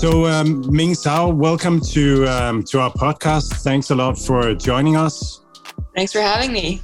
[0.00, 3.52] So, um, Ming Zhao, welcome to um, to our podcast.
[3.62, 5.42] Thanks a lot for joining us.
[5.94, 6.80] Thanks for having me.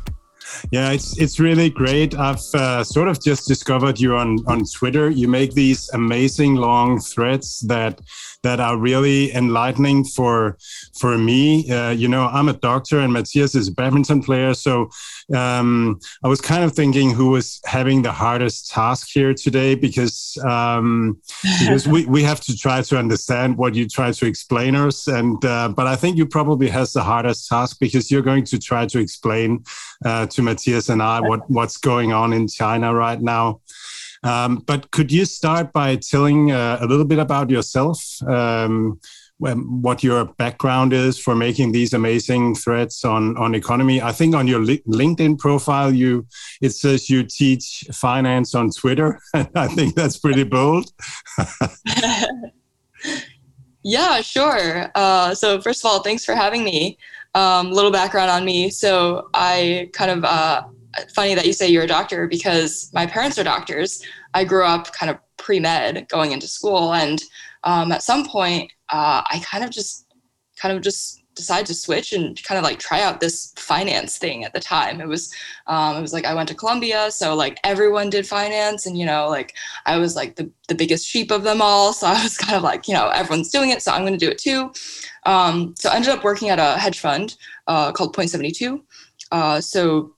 [0.71, 2.15] Yeah, it's it's really great.
[2.15, 5.09] I've uh, sort of just discovered you on on Twitter.
[5.09, 8.03] You make these amazing long threads that
[8.47, 10.57] that are really enlightening for
[11.01, 11.69] for me.
[11.69, 14.89] Uh, you know, I'm a doctor, and Mathias is a badminton player, so
[15.35, 20.39] um, I was kind of thinking who was having the hardest task here today because
[20.49, 21.21] um,
[21.61, 25.45] because we, we have to try to understand what you try to explain us, and
[25.45, 28.87] uh, but I think you probably has the hardest task because you're going to try
[28.87, 29.65] to explain
[30.05, 33.61] uh, to Mathias and I what what's going on in China right now.
[34.27, 38.03] Um, but could you start by telling uh, a little bit about yourself?
[38.27, 38.99] Um,
[39.39, 44.01] what your background is for making these amazing threads on on economy.
[44.01, 46.27] I think on your LinkedIn profile, you
[46.63, 49.21] it says you teach finance on Twitter.
[49.35, 50.91] I think that's pretty bold.
[53.83, 54.91] yeah, sure.
[54.95, 56.97] Uh, so first of all, thanks for having me.
[57.35, 58.71] A um, little background on me.
[58.71, 60.63] So I kind of uh,
[61.15, 64.03] funny that you say you're a doctor because my parents are doctors.
[64.35, 67.23] I grew up kind of pre med going into school, and
[67.65, 70.07] um, at some point, uh, I kind of just
[70.57, 74.43] kind of just decided to switch and kind of like try out this finance thing
[74.45, 75.01] at the time.
[75.01, 75.33] It was
[75.67, 79.07] um, it was like I went to Columbia, so like everyone did finance, and you
[79.07, 81.93] know like I was like the the biggest sheep of them all.
[81.93, 84.27] So I was kind of like you know everyone's doing it, so I'm going to
[84.27, 84.73] do it too.
[85.25, 87.37] Um, so I ended up working at a hedge fund
[87.69, 88.85] uh, called Point Seventy Two.
[89.31, 90.16] Uh, so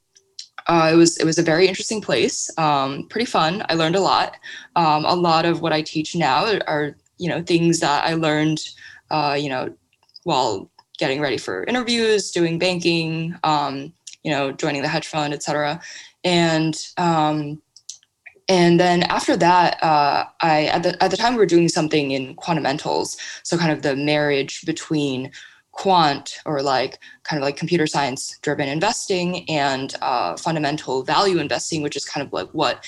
[0.68, 3.64] uh, it was it was a very interesting place, um, pretty fun.
[3.68, 4.36] I learned a lot.
[4.76, 8.60] Um, a lot of what I teach now are you know things that I learned,
[9.10, 9.74] uh, you know,
[10.24, 13.92] while getting ready for interviews, doing banking, um,
[14.24, 15.80] you know, joining the hedge fund, etc.
[16.22, 17.62] And um,
[18.48, 22.10] and then after that, uh, I at the at the time we were doing something
[22.10, 25.30] in quantamentals, so kind of the marriage between
[25.78, 31.82] quant or like kind of like computer science driven investing and uh, fundamental value investing,
[31.82, 32.84] which is kind of like what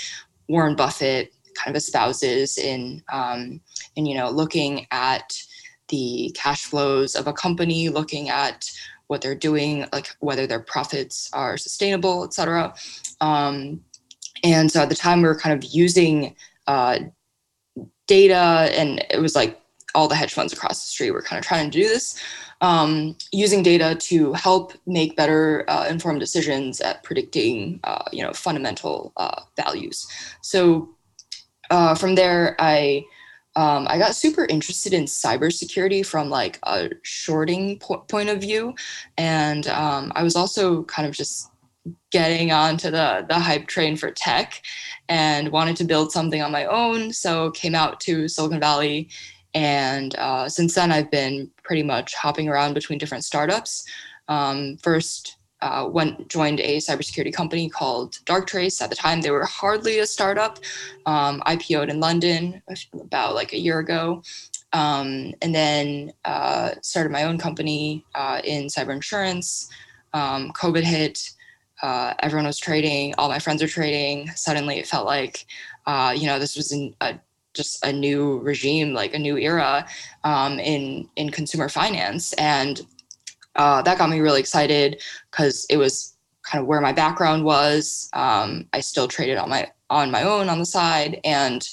[0.48, 3.60] Warren Buffett kind of espouses in um,
[3.94, 5.40] in you know looking at
[5.88, 8.68] the cash flows of a company, looking at
[9.06, 12.74] what they're doing, like whether their profits are sustainable, et cetera.
[13.20, 13.80] Um,
[14.42, 16.34] and so at the time, we were kind of using
[16.66, 16.98] uh,
[18.08, 19.60] data, and it was like
[19.94, 22.20] all the hedge funds across the street were kind of trying to do this
[22.60, 28.32] um, using data to help make better uh, informed decisions at predicting, uh, you know,
[28.32, 30.06] fundamental uh, values.
[30.42, 30.90] So
[31.70, 33.04] uh, from there, I
[33.56, 38.74] um, I got super interested in cybersecurity from like a shorting po- point of view,
[39.18, 41.50] and um, I was also kind of just
[42.10, 44.62] getting onto the the hype train for tech
[45.08, 49.08] and wanted to build something on my own so came out to silicon valley
[49.54, 53.84] and uh, since then, I've been pretty much hopping around between different startups.
[54.28, 58.80] Um, first, uh, went joined a cybersecurity company called Darktrace.
[58.80, 60.58] At the time, they were hardly a startup.
[61.06, 62.62] Um, IPO'd in London
[62.94, 64.22] about like a year ago,
[64.72, 69.68] um, and then uh, started my own company uh, in cyber insurance.
[70.14, 71.30] Um, COVID hit.
[71.82, 73.14] Uh, everyone was trading.
[73.16, 74.28] All my friends were trading.
[74.36, 75.46] Suddenly, it felt like,
[75.86, 77.18] uh, you know, this was an, a
[77.54, 79.86] just a new regime, like a new era
[80.24, 82.82] um, in in consumer finance, and
[83.56, 88.08] uh, that got me really excited because it was kind of where my background was.
[88.12, 91.66] Um, I still traded on my on my own on the side, and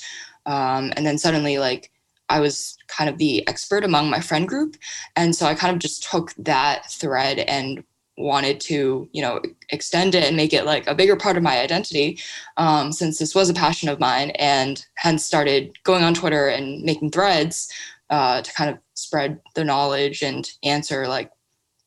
[0.45, 1.91] um, and then suddenly like
[2.29, 4.75] I was kind of the expert among my friend group,
[5.15, 7.83] and so I kind of just took that thread and
[8.17, 11.59] wanted to you know extend it and make it like a bigger part of my
[11.59, 12.19] identity
[12.57, 16.83] um, since this was a passion of mine and hence started going on twitter and
[16.83, 17.71] making threads
[18.09, 21.31] uh, to kind of spread the knowledge and answer like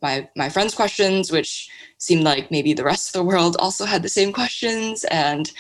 [0.03, 1.69] my my friends questions which
[2.00, 5.05] seemed like maybe the rest of the world also had the same questions.
[5.05, 5.50] And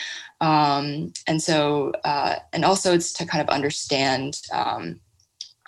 [0.40, 5.00] um, and so uh, and also it's to kind of understand um,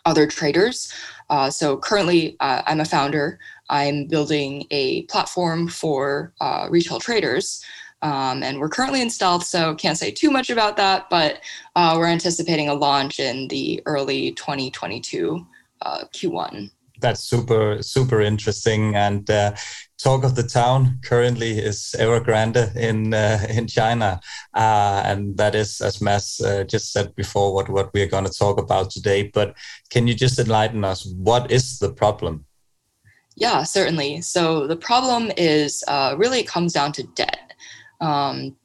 [0.05, 0.93] other traders.
[1.31, 3.39] Uh, so currently uh, i'm a founder
[3.73, 7.65] I'm building a platform for uh, retail traders
[8.03, 11.33] Um, and we're currently in stealth, so can't say too much about that, but
[11.77, 15.47] uh, we're anticipating a launch in the early 2022
[15.83, 16.71] uh, Q1
[17.03, 19.53] that's super super interesting and uh,
[19.99, 24.21] talk of the town currently is evergrande in uh, in china
[24.55, 28.39] uh, and that is as mass uh, just said before what what we're going to
[28.39, 29.57] talk about today but
[29.91, 31.05] can you just enlighten us?
[31.05, 32.47] What is the problem
[33.37, 37.55] yeah certainly so the problem is uh, really it comes down to debt
[38.01, 38.57] um,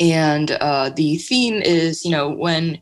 [0.00, 2.78] and uh, the theme is you know when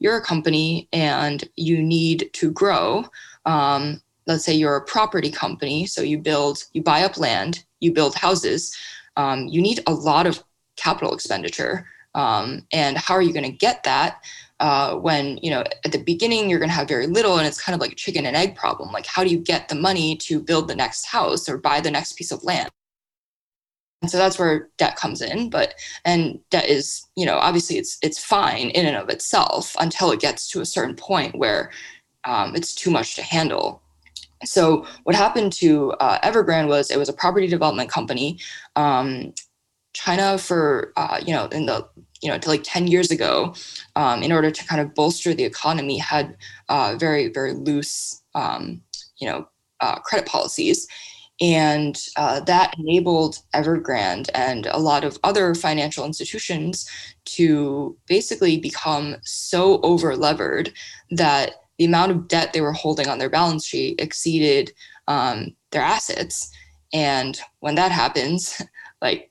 [0.00, 3.04] you're a company and you need to grow
[3.46, 7.92] um, let's say you're a property company, so you build, you buy up land, you
[7.92, 8.76] build houses,
[9.16, 10.44] um, you need a lot of
[10.76, 11.86] capital expenditure.
[12.14, 14.22] Um, and how are you going to get that
[14.60, 17.60] uh, when you know at the beginning you're going to have very little, and it's
[17.60, 18.92] kind of like a chicken and egg problem.
[18.92, 21.90] Like how do you get the money to build the next house or buy the
[21.90, 22.70] next piece of land?
[24.02, 25.50] And so that's where debt comes in.
[25.50, 25.74] But
[26.04, 30.20] and debt is you know obviously it's it's fine in and of itself until it
[30.20, 31.70] gets to a certain point where
[32.24, 33.82] um, it's too much to handle
[34.44, 38.38] so what happened to uh, Evergrande was it was a property development company.
[38.76, 39.34] Um,
[39.94, 41.88] China for uh, you know in the
[42.22, 43.54] you know to like 10 years ago
[43.96, 46.36] um, in order to kind of bolster the economy had
[46.68, 48.80] uh, very very loose um,
[49.18, 49.48] you know
[49.80, 50.86] uh, credit policies
[51.40, 56.88] and uh, that enabled evergrande and a lot of other financial institutions
[57.24, 60.72] to basically become so over levered
[61.10, 64.72] that the amount of debt they were holding on their balance sheet exceeded
[65.06, 66.50] um, their assets.
[66.92, 68.60] And when that happens,
[69.02, 69.30] like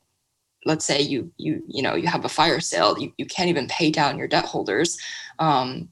[0.67, 3.67] let's say you you you know you have a fire sale, you, you can't even
[3.67, 4.97] pay down your debt holders.
[5.39, 5.89] Um,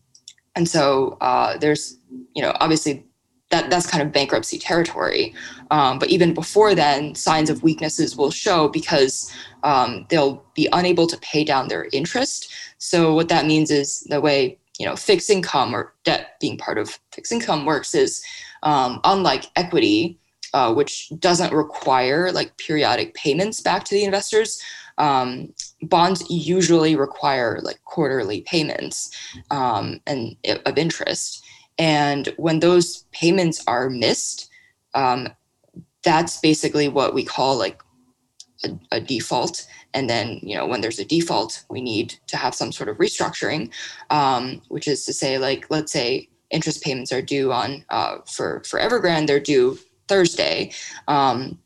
[0.56, 1.98] and so uh, there's
[2.36, 3.06] you know obviously
[3.50, 5.34] that that's kind of bankruptcy territory.
[5.72, 9.34] Um, but even before then, signs of weaknesses will show because
[9.64, 12.52] um, they'll be unable to pay down their interest.
[12.78, 16.78] So what that means is the way you know fixed income or debt being part
[16.78, 18.24] of fixed income works is
[18.64, 20.20] um, unlike equity
[20.56, 24.62] uh, which doesn't require like periodic payments back to the investors
[24.98, 29.12] um, bonds usually require like quarterly payments
[29.52, 31.44] um, and of interest.
[31.78, 34.50] And when those payments are missed
[34.94, 35.28] um,
[36.04, 37.84] that's basically what we call like
[38.64, 39.68] a, a default.
[39.94, 42.98] And then, you know, when there's a default, we need to have some sort of
[42.98, 43.74] restructuring,
[44.10, 48.62] um, which is to say, like, let's say interest payments are due on uh, for
[48.66, 50.72] for Evergrande, they're due Thursday.
[51.08, 51.60] Um,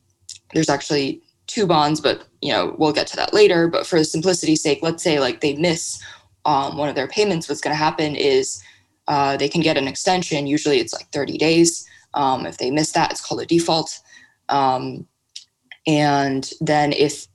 [0.54, 3.68] there's actually two bonds, but you know, we'll get to that later.
[3.68, 6.02] But for simplicity's sake, let's say like they miss
[6.44, 7.48] um, one of their payments.
[7.48, 8.62] What's going to happen is
[9.08, 10.46] uh, they can get an extension.
[10.46, 11.86] Usually, it's like 30 days.
[12.14, 14.00] Um, if they miss that, it's called a default.
[14.48, 15.06] Um,
[15.86, 17.26] and then if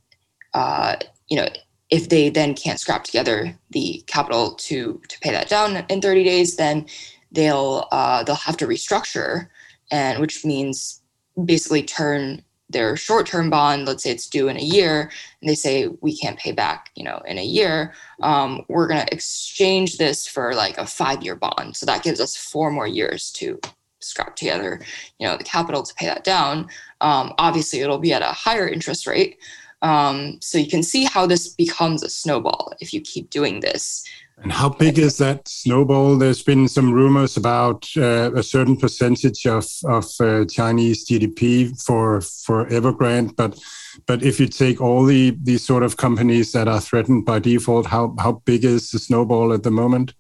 [0.54, 0.96] uh,
[1.30, 1.48] you know,
[1.90, 6.24] if they then can't scrap together the capital to to pay that down in 30
[6.24, 6.86] days, then
[7.32, 9.48] they'll uh, they'll have to restructure,
[9.92, 11.02] and which means
[11.44, 15.88] basically turn their short-term bond let's say it's due in a year and they say
[16.02, 17.94] we can't pay back you know in a year.
[18.22, 21.76] Um, we're going to exchange this for like a five-year bond.
[21.76, 23.60] So that gives us four more years to
[24.00, 24.80] scrap together
[25.20, 26.68] you know the capital to pay that down.
[27.02, 29.38] Um, obviously it'll be at a higher interest rate.
[29.82, 34.04] Um, so you can see how this becomes a snowball if you keep doing this.
[34.38, 36.18] And how big is that snowball?
[36.18, 42.22] There's been some rumors about uh, a certain percentage of of uh, Chinese GDP for
[42.22, 43.58] for Evergrande, but
[44.06, 47.86] but if you take all the these sort of companies that are threatened by default,
[47.86, 50.14] how how big is the snowball at the moment?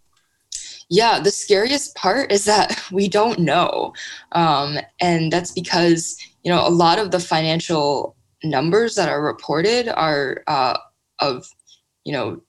[0.89, 3.93] Yeah, the scariest part is that we don't know,
[4.31, 9.89] um, and that's because you know a lot of the financial numbers that are reported
[9.89, 10.77] are uh,
[11.19, 11.49] of
[12.05, 12.41] you know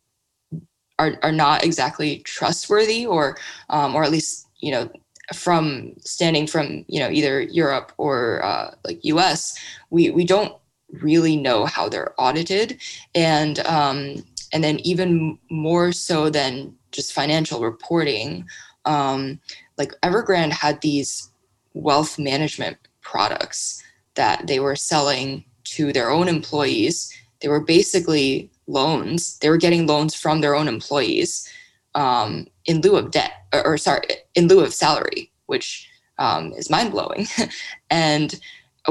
[0.99, 3.37] are, are not exactly trustworthy or
[3.71, 4.91] um, or at least you know
[5.35, 9.59] from standing from you know either Europe or uh, like US
[9.91, 10.55] we we don't
[11.03, 12.81] really know how they're audited
[13.15, 18.47] and um, and then even more so than just financial reporting
[18.85, 19.41] um,
[19.79, 21.31] like Evergrande had these
[21.75, 23.83] wealth management products
[24.15, 27.13] that they were selling to their own employees.
[27.41, 29.39] They were basically loans.
[29.39, 31.49] They were getting loans from their own employees
[31.95, 36.71] um, in lieu of debt, or, or, sorry, in lieu of salary, which um, is
[36.71, 37.27] mind blowing.
[37.91, 38.39] and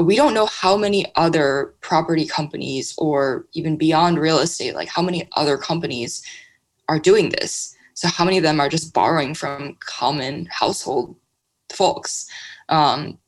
[0.02, 5.02] we don't know how many other property companies, or even beyond real estate, like how
[5.02, 6.22] many other companies
[6.88, 7.74] are doing this.
[7.94, 11.16] So, how many of them are just borrowing from common household
[11.72, 12.28] folks?
[12.68, 13.18] Um,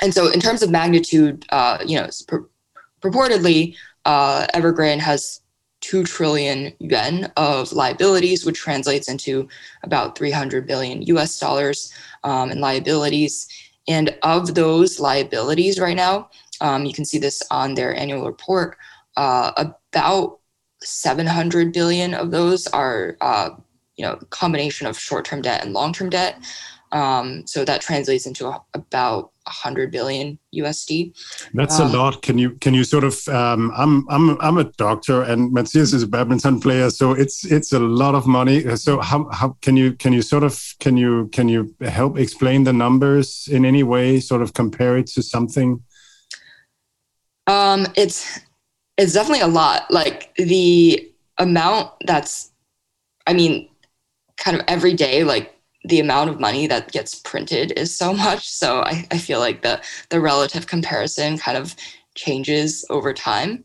[0.00, 2.08] and so, in terms of magnitude, uh, you know,
[3.02, 5.40] purportedly, uh, Evergrande has
[5.84, 9.46] 2 trillion yuan of liabilities, which translates into
[9.82, 11.92] about 300 billion US dollars
[12.24, 13.46] um, in liabilities.
[13.86, 16.30] And of those liabilities right now,
[16.62, 18.78] um, you can see this on their annual report,
[19.18, 20.38] uh, about
[20.82, 23.50] 700 billion of those are, uh,
[23.96, 26.38] you know, combination of short-term debt and long-term debt.
[26.94, 31.12] Um, so that translates into a, about 100 billion USD.
[31.52, 32.22] That's um, a lot.
[32.22, 33.26] Can you can you sort of?
[33.28, 37.72] Um, I'm I'm I'm a doctor, and Mathias is a badminton player, so it's it's
[37.72, 38.76] a lot of money.
[38.76, 42.64] So how how can you can you sort of can you can you help explain
[42.64, 44.20] the numbers in any way?
[44.20, 45.82] Sort of compare it to something.
[47.48, 48.40] Um, it's
[48.96, 49.90] it's definitely a lot.
[49.90, 52.52] Like the amount that's,
[53.26, 53.68] I mean,
[54.36, 55.53] kind of every day, like
[55.84, 58.48] the amount of money that gets printed is so much.
[58.48, 61.76] So I, I feel like the the relative comparison kind of
[62.14, 63.64] changes over time.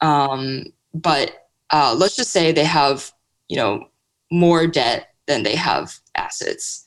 [0.00, 3.12] Um, but uh, let's just say they have,
[3.48, 3.88] you know,
[4.30, 6.84] more debt than they have assets,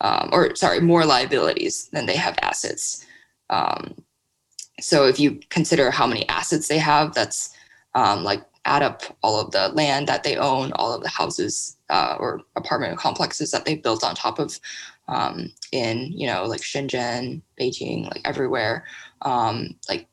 [0.00, 3.06] um, or sorry, more liabilities than they have assets.
[3.48, 3.94] Um,
[4.80, 7.54] so if you consider how many assets they have, that's
[7.94, 11.76] um, like add up all of the land that they own, all of the houses
[11.90, 14.58] uh, or apartment complexes that they built on top of
[15.08, 18.84] um, in, you know, like Shenzhen, Beijing, like everywhere.
[19.22, 20.06] Um, like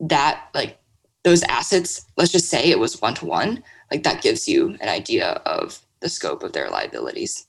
[0.00, 0.78] that, like
[1.24, 4.88] those assets, let's just say it was one to one, like that gives you an
[4.88, 7.46] idea of the scope of their liabilities.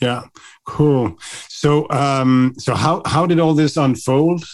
[0.00, 0.24] Yeah,
[0.66, 1.18] cool.
[1.48, 4.44] So, um, so how how did all this unfold?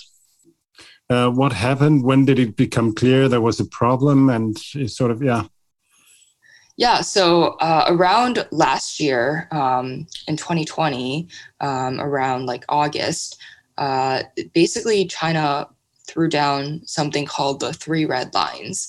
[1.11, 2.05] Uh, what happened?
[2.05, 4.31] When did it become clear there was a problem?
[4.31, 5.47] And sort of, yeah.
[6.76, 11.29] Yeah, so uh, around last year um, in 2020,
[11.61, 13.38] um, around like August,
[13.79, 14.23] uh,
[14.55, 15.69] basically China
[16.07, 18.88] threw down something called the three red lines.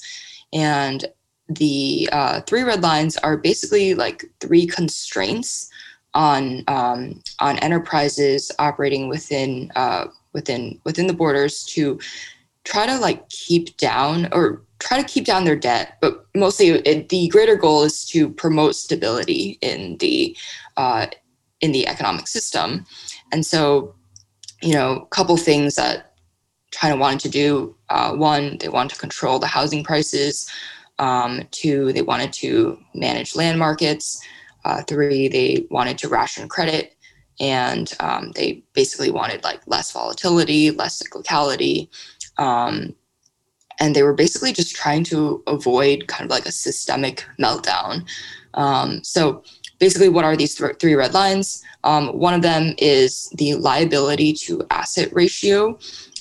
[0.53, 1.05] And
[1.49, 5.69] the uh, three red lines are basically like three constraints
[6.13, 11.99] on um, on enterprises operating within uh, within within the borders to
[12.63, 17.09] try to like keep down or try to keep down their debt but mostly it,
[17.09, 20.35] the greater goal is to promote stability in the
[20.77, 21.07] uh,
[21.61, 22.85] in the economic system.
[23.31, 23.95] And so
[24.61, 26.13] you know a couple things that
[26.71, 30.49] china wanted to do uh, one they wanted to control the housing prices
[30.99, 34.21] um, two they wanted to manage land markets
[34.65, 36.95] uh, three they wanted to ration credit
[37.39, 41.89] and um, they basically wanted like less volatility, less cyclicality,
[42.37, 42.95] um,
[43.79, 48.05] and they were basically just trying to avoid kind of like a systemic meltdown.
[48.53, 49.43] Um, so
[49.79, 51.63] basically, what are these th- three red lines?
[51.83, 55.77] Um, one of them is the liability to asset ratio.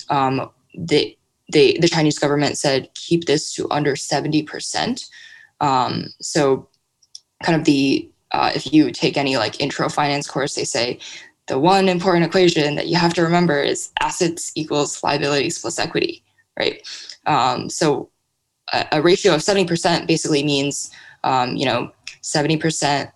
[0.09, 1.17] Um, they,
[1.51, 5.05] they, the Chinese government said keep this to under seventy percent.
[5.61, 6.67] Um, so
[7.43, 10.99] kind of the uh, if you take any like intro finance course, they say
[11.47, 16.22] the one important equation that you have to remember is assets equals liabilities plus equity,
[16.57, 16.87] right?
[17.25, 18.09] Um, so
[18.71, 20.91] a, a, ratio of 70% basically means,
[21.23, 21.91] um, you know,
[22.21, 23.11] 70%,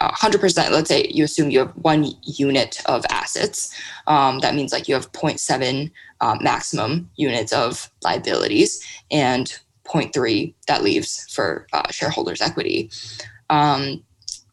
[0.00, 3.74] 100%, let's say you assume you have one unit of assets.
[4.06, 10.82] Um, that means like you have 0.7 um, maximum units of liabilities and 0.3 that
[10.82, 12.90] leaves for uh, shareholders' equity.
[13.50, 14.04] Um,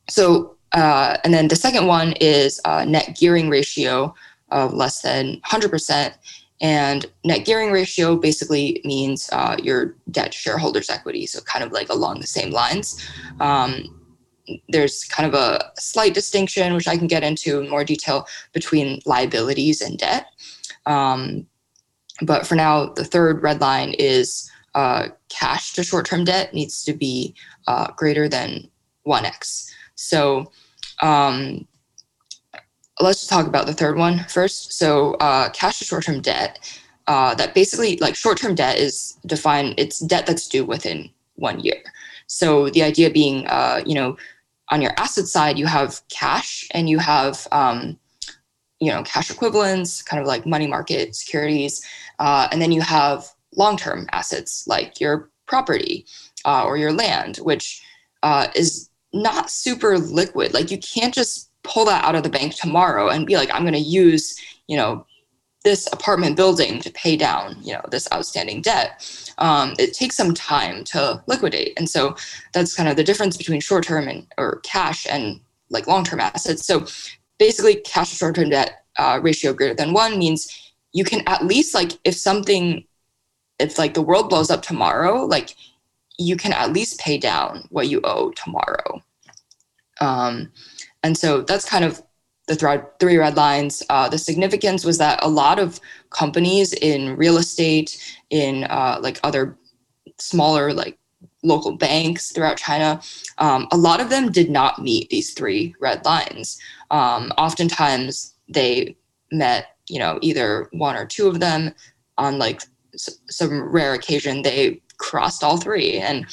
[0.09, 4.13] so, uh, and then the second one is uh, net gearing ratio
[4.51, 6.13] of less than 100%.
[6.61, 11.25] And net gearing ratio basically means uh, your debt to shareholders' equity.
[11.25, 13.05] So, kind of like along the same lines.
[13.39, 14.01] Um,
[14.69, 19.01] there's kind of a slight distinction, which I can get into in more detail, between
[19.05, 20.27] liabilities and debt.
[20.85, 21.47] Um,
[22.21, 26.83] but for now, the third red line is uh, cash to short term debt needs
[26.83, 27.35] to be
[27.67, 28.69] uh, greater than
[29.07, 29.71] 1x.
[29.95, 30.51] So
[31.01, 31.67] um,
[32.99, 34.73] let's just talk about the third one first.
[34.73, 36.59] So uh, cash to short-term debt.
[37.07, 39.75] Uh, that basically, like short-term debt, is defined.
[39.77, 41.81] It's debt that's due within one year.
[42.27, 44.17] So the idea being, uh, you know,
[44.69, 47.99] on your asset side, you have cash and you have, um,
[48.79, 51.85] you know, cash equivalents, kind of like money market securities,
[52.17, 56.07] uh, and then you have long-term assets like your property
[56.45, 57.83] uh, or your land, which
[58.23, 60.53] uh, is not super liquid.
[60.53, 63.63] Like you can't just pull that out of the bank tomorrow and be like, I'm
[63.63, 65.05] going to use, you know,
[65.65, 69.33] this apartment building to pay down, you know, this outstanding debt.
[69.39, 72.15] Um, it takes some time to liquidate, and so
[72.53, 76.65] that's kind of the difference between short-term and or cash and like long-term assets.
[76.65, 76.85] So
[77.39, 81.73] basically, cash to short-term debt uh, ratio greater than one means you can at least
[81.73, 82.85] like if something,
[83.59, 85.55] if like the world blows up tomorrow, like
[86.17, 89.03] you can at least pay down what you owe tomorrow.
[89.99, 90.51] Um,
[91.05, 92.01] and so that's kind of
[92.47, 93.83] the th- three red lines.
[93.89, 97.89] Uh, the significance was that a lot of companies in real estate,
[98.31, 99.55] in uh, like other
[100.17, 100.97] smaller like
[101.43, 102.99] local banks throughout China,
[103.37, 106.59] um, a lot of them did not meet these three red lines.
[106.89, 108.95] Um, oftentimes, they
[109.31, 111.73] met, you know, either one or two of them.
[112.17, 116.25] On like s- some rare occasion, they crossed all three, and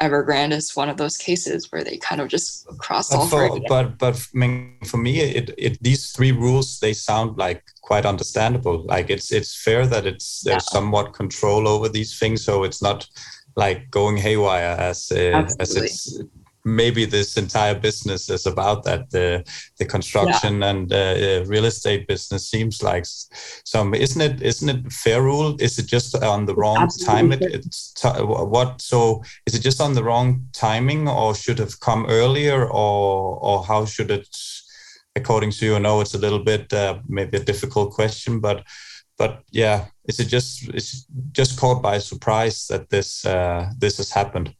[0.00, 3.64] Evergrande is one of those cases where they kind of just cross all for, three.
[3.68, 8.84] But but for me, it, it these three rules they sound like quite understandable.
[8.84, 10.72] Like it's it's fair that it's there's yeah.
[10.72, 13.08] somewhat control over these things, so it's not
[13.56, 16.22] like going haywire as uh, as it's
[16.76, 19.44] maybe this entire business is about that the
[19.78, 20.70] the construction yeah.
[20.70, 23.04] and uh, real estate business seems like
[23.64, 27.14] some isn't it isn't it fair rule is it just on the wrong Absolutely.
[27.14, 28.22] time it, it's t-
[28.54, 33.38] what so is it just on the wrong timing or should have come earlier or
[33.40, 34.28] or how should it
[35.16, 38.64] according to you I know it's a little bit uh, maybe a difficult question but
[39.16, 44.10] but yeah is it just it's just caught by surprise that this uh, this has
[44.10, 44.54] happened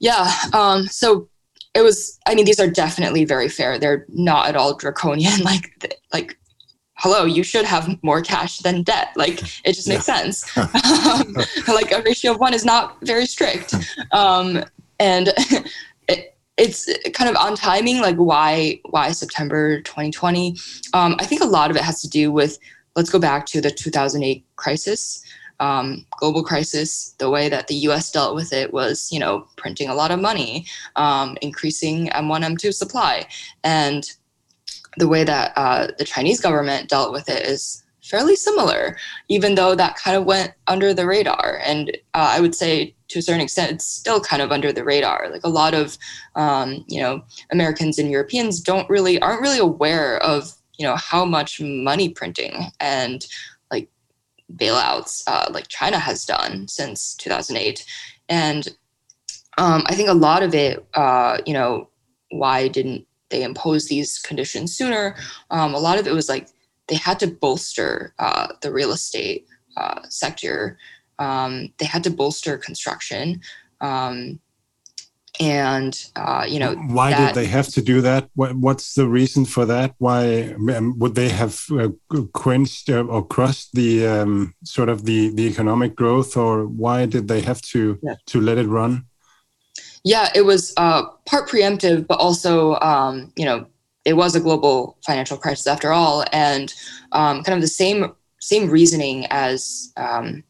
[0.00, 0.32] yeah.
[0.52, 1.28] Um, so
[1.74, 2.18] it was.
[2.26, 3.78] I mean, these are definitely very fair.
[3.78, 5.32] They're not at all draconian.
[5.44, 6.38] Like, like,
[6.94, 9.08] hello, you should have more cash than debt.
[9.14, 10.16] Like, it just makes yeah.
[10.16, 10.56] sense.
[10.56, 11.36] um,
[11.68, 13.74] like a ratio of one is not very strict.
[14.12, 14.64] Um,
[14.98, 15.28] and
[16.08, 18.00] it, it's kind of on timing.
[18.00, 20.56] Like, why why September 2020?
[20.94, 22.58] Um, I think a lot of it has to do with.
[22.96, 25.24] Let's go back to the 2008 crisis
[25.60, 28.10] um, global crisis, the way that the U.S.
[28.10, 32.74] dealt with it was, you know, printing a lot of money, um, increasing M1, M2
[32.74, 33.26] supply,
[33.62, 34.10] and
[34.96, 38.96] the way that uh, the Chinese government dealt with it is fairly similar,
[39.28, 41.60] even though that kind of went under the radar.
[41.64, 44.84] And uh, I would say to a certain extent, it's still kind of under the
[44.84, 45.28] radar.
[45.30, 45.96] Like a lot of,
[46.34, 51.26] um, you know, Americans and Europeans don't really aren't really aware of you know how
[51.26, 53.26] much money printing and
[54.56, 57.84] bailouts uh, like China has done since 2008.
[58.28, 58.68] And
[59.58, 61.88] um, I think a lot of it, uh, you know,
[62.30, 65.16] why didn't they impose these conditions sooner?
[65.50, 66.48] Um, a lot of it was like
[66.88, 70.78] they had to bolster uh, the real estate uh, sector.
[71.18, 73.40] Um, they had to bolster construction.
[73.80, 74.40] Um,
[75.40, 78.28] and uh, you know why that, did they have to do that?
[78.34, 79.94] What, what's the reason for that?
[79.98, 81.88] Why um, would they have uh,
[82.32, 87.26] quenched uh, or crushed the um, sort of the the economic growth or why did
[87.26, 88.14] they have to yeah.
[88.26, 89.06] to let it run?
[90.04, 93.66] Yeah it was uh, part preemptive but also um, you know
[94.04, 96.24] it was a global financial crisis after all.
[96.32, 96.72] And
[97.12, 100.42] um, kind of the same same reasoning as um,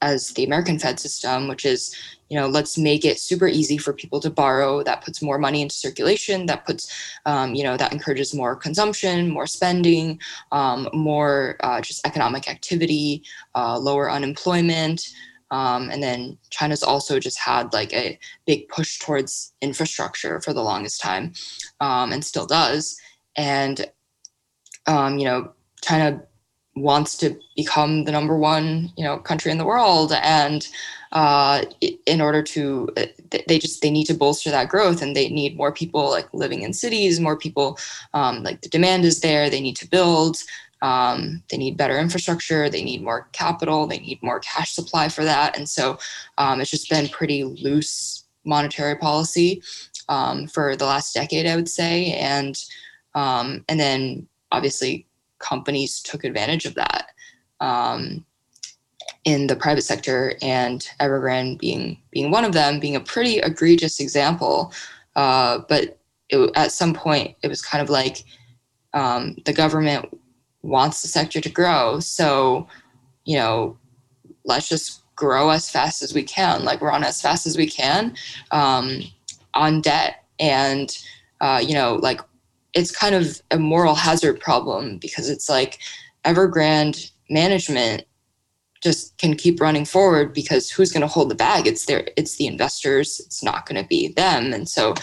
[0.00, 1.94] as the American Fed system, which is
[2.28, 4.82] you know let's make it super easy for people to borrow.
[4.82, 6.46] That puts more money into circulation.
[6.46, 6.92] That puts
[7.26, 10.20] um, you know that encourages more consumption more spending
[10.52, 13.22] um, more uh, just economic activity
[13.54, 15.08] uh, lower unemployment.
[15.50, 20.62] Um, and then china's also just had like a big push towards infrastructure for the
[20.62, 21.32] longest time
[21.80, 22.98] um, and still does.
[23.36, 23.90] And
[24.86, 26.20] um, you know china
[26.80, 30.12] wants to become the number one you know country in the world.
[30.22, 30.66] And
[31.12, 31.62] uh,
[32.04, 33.06] in order to uh,
[33.46, 36.60] they just they need to bolster that growth and they need more people like living
[36.62, 37.78] in cities more people
[38.12, 39.48] um, like the demand is there.
[39.48, 40.42] They need to build
[40.82, 42.70] um, they need better infrastructure.
[42.70, 43.86] They need more capital.
[43.86, 45.56] They need more cash supply for that.
[45.56, 45.98] And so
[46.38, 49.62] um, it's just been pretty loose monetary policy
[50.08, 52.12] um, for the last decade i would say.
[52.12, 52.58] And
[53.14, 55.06] um, and then obviously
[55.38, 57.06] companies took advantage of that
[57.60, 58.24] um,
[59.24, 64.00] in the private sector, and Evergrande being being one of them, being a pretty egregious
[64.00, 64.72] example.
[65.16, 65.98] Uh, but
[66.30, 68.24] it, at some point, it was kind of like
[68.94, 70.06] um, the government
[70.62, 72.66] wants the sector to grow, so
[73.24, 73.76] you know,
[74.44, 78.14] let's just grow as fast as we can, like run as fast as we can
[78.52, 79.02] um,
[79.54, 80.96] on debt, and
[81.40, 82.20] uh, you know, like
[82.78, 85.80] it's kind of a moral hazard problem because it's like
[86.24, 88.04] Evergrande management
[88.80, 91.66] just can keep running forward because who's going to hold the bag?
[91.66, 93.20] It's their it's the investors.
[93.26, 94.52] It's not going to be them.
[94.52, 94.94] And so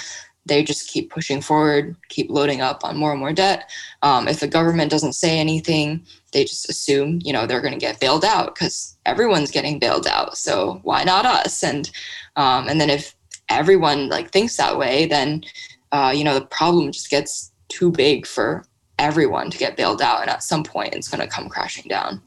[0.46, 3.70] they just keep pushing forward keep loading up on more and more debt.
[4.04, 7.80] Um, if the government doesn't say anything they just assume you know they're going to
[7.80, 10.38] get bailed out because everyone's getting bailed out.
[10.38, 11.64] So why not us?
[11.64, 11.90] And
[12.38, 13.16] um, and then if
[13.50, 15.44] everyone like thinks that way then
[15.92, 18.48] uh, you know the problem just gets too big for
[18.98, 22.22] everyone to get bailed out and at some point it's going to come crashing down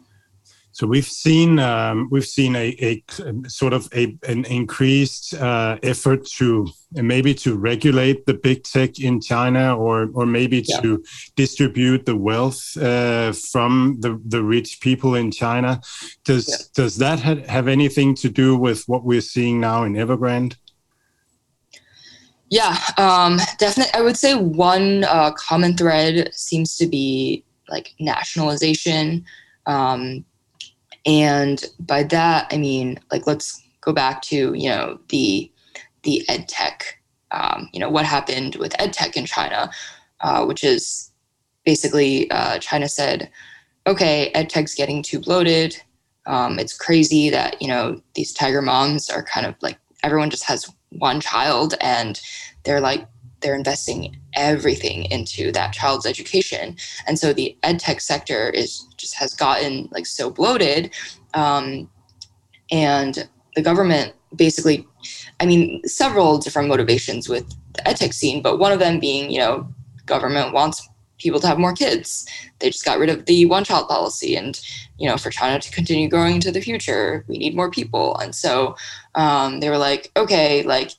[0.78, 3.02] So we've seen um, we've seen a, a,
[3.48, 9.20] sort of a, an increased uh, effort to maybe to regulate the big tech in
[9.20, 10.80] China, or or maybe yeah.
[10.82, 11.02] to
[11.34, 13.72] distribute the wealth uh, from
[14.04, 15.80] the, the rich people in China.
[16.24, 16.56] Does yeah.
[16.80, 20.54] does that ha have anything to do with what we're seeing now in Evergrande?
[22.50, 23.92] Yeah, um, definitely.
[23.92, 29.24] I would say one uh, common thread seems to be like nationalization.
[29.66, 30.24] Um,
[31.04, 35.50] and by that, I mean, like, let's go back to, you know, the,
[36.04, 39.70] the ed tech, um, you know, what happened with ed tech in China,
[40.20, 41.11] uh, which is
[41.64, 43.30] basically uh, China said,
[43.87, 45.76] okay, ed tech's getting too bloated.
[46.26, 50.44] Um, it's crazy that, you know, these tiger moms are kind of like, everyone just
[50.44, 52.20] has one child and
[52.64, 53.07] they're like
[53.40, 56.77] they're investing everything into that child's education.
[57.07, 60.92] And so the ed tech sector is just has gotten like so bloated
[61.35, 61.88] um,
[62.70, 64.87] and the government basically
[65.40, 69.31] i mean several different motivations with the ed tech scene but one of them being
[69.31, 69.66] you know
[70.05, 70.87] government wants
[71.18, 72.26] people to have more kids
[72.59, 74.61] they just got rid of the one child policy and
[74.98, 78.35] you know for china to continue growing into the future we need more people and
[78.35, 78.76] so
[79.14, 80.92] um, they were like okay like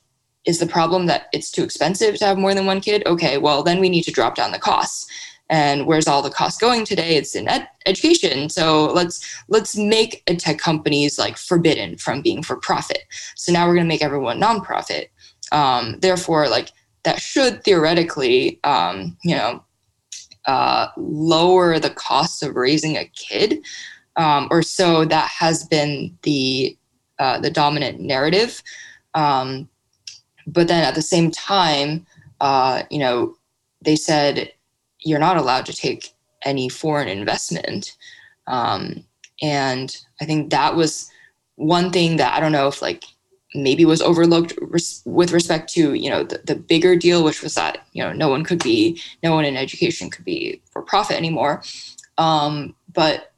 [0.46, 3.02] is the problem that it's too expensive to have more than one kid?
[3.06, 5.06] Okay, well, then we need to drop down the costs.
[5.50, 7.16] And where's all the cost going today?
[7.16, 8.48] It's in ed- education.
[8.48, 13.02] So let's let's make tech companies like forbidden from being for profit.
[13.34, 15.06] So now we're going to make everyone nonprofit.
[15.50, 16.70] Um, therefore, like
[17.02, 19.64] that should theoretically, um, you know,
[20.50, 23.60] uh, lower the cost of raising a kid,
[24.16, 26.76] um, or so that has been the
[27.20, 28.60] uh, the dominant narrative.
[29.14, 29.68] Um,
[30.48, 32.04] but then at the same time,
[32.40, 33.36] uh, you know,
[33.84, 34.52] they said
[34.98, 37.96] you're not allowed to take any foreign investment.
[38.48, 39.04] Um,
[39.40, 41.08] and I think that was
[41.54, 43.04] one thing that I don't know if like
[43.54, 47.54] maybe was overlooked res- with respect to you know the, the bigger deal, which was
[47.54, 51.16] that you know no one could be no one in education could be for profit
[51.16, 51.62] anymore.
[52.18, 53.32] Um, but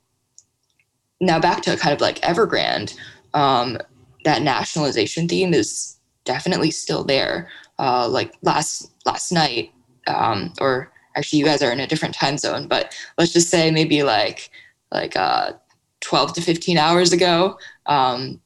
[1.20, 2.96] now back to kind of like Evergrande,
[3.32, 3.78] um,
[4.24, 7.48] that nationalization theme is definitely still there.
[7.78, 9.72] Uh, like last last night,
[10.06, 13.70] um, or actually you guys are in a different time zone, but let's just say
[13.70, 14.50] maybe like
[14.92, 15.52] like uh,
[16.00, 18.40] 12 to 15 hours ago, um,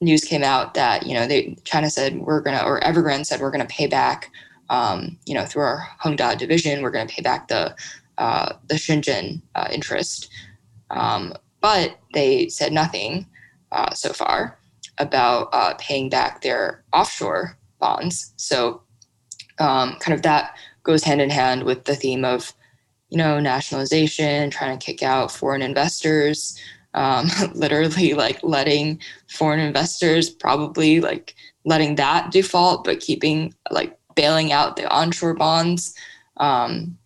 [0.00, 3.50] news came out that you know they China said we're gonna or Evergrande said we're
[3.50, 4.30] gonna pay back
[4.68, 7.74] um, you know through our Hongda division we're gonna pay back the
[8.18, 10.30] uh, the Shenzhen uh, interest,
[10.90, 13.26] um, but they said nothing
[13.72, 14.58] uh, so far
[14.98, 18.32] about uh, paying back their offshore bonds.
[18.36, 18.82] So,
[19.58, 22.54] um, kind of that goes hand in hand with the theme of,
[23.10, 26.58] you know, nationalization, trying to kick out foreign investors,
[26.96, 34.50] um, literally like letting foreign investors probably like letting that default, but keeping like bailing
[34.52, 35.94] out the onshore bonds.
[36.38, 36.98] Um,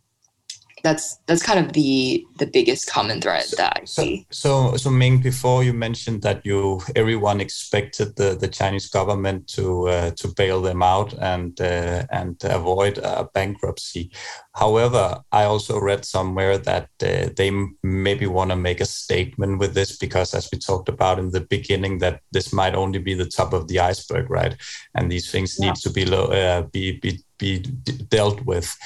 [0.82, 4.26] that's that's kind of the the biggest common thread so, that I see.
[4.30, 9.88] So so Ming, before you mentioned that you everyone expected the, the Chinese government to
[9.88, 14.10] uh, to bail them out and uh, and avoid a bankruptcy.
[14.54, 19.74] However, I also read somewhere that uh, they maybe want to make a statement with
[19.74, 23.26] this because, as we talked about in the beginning, that this might only be the
[23.28, 24.56] top of the iceberg, right?
[24.94, 25.66] And these things yeah.
[25.66, 27.60] need to be low, uh, be be be
[28.08, 28.76] dealt with.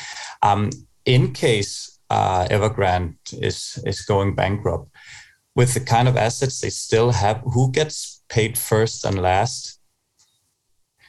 [0.42, 0.70] Um,
[1.04, 4.90] in case uh, Evergrande is is going bankrupt,
[5.54, 9.80] with the kind of assets they still have, who gets paid first and last?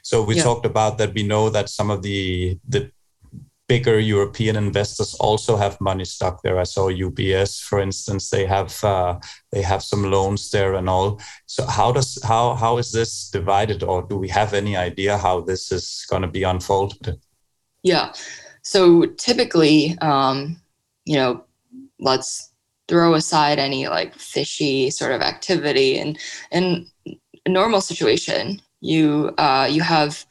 [0.03, 0.43] So we yeah.
[0.43, 1.13] talked about that.
[1.15, 2.91] We know that some of the the
[3.67, 6.59] bigger European investors also have money stuck there.
[6.59, 9.19] I saw UBS, for instance, they have uh,
[9.51, 11.19] they have some loans there and all.
[11.47, 15.41] So how does how how is this divided, or do we have any idea how
[15.41, 17.19] this is going to be unfolded?
[17.83, 18.13] Yeah.
[18.65, 20.59] So typically, um,
[21.05, 21.45] you know,
[21.99, 22.51] let's
[22.87, 26.17] throw aside any like fishy sort of activity and
[26.51, 26.87] in
[27.45, 30.25] a normal situation, you uh, you have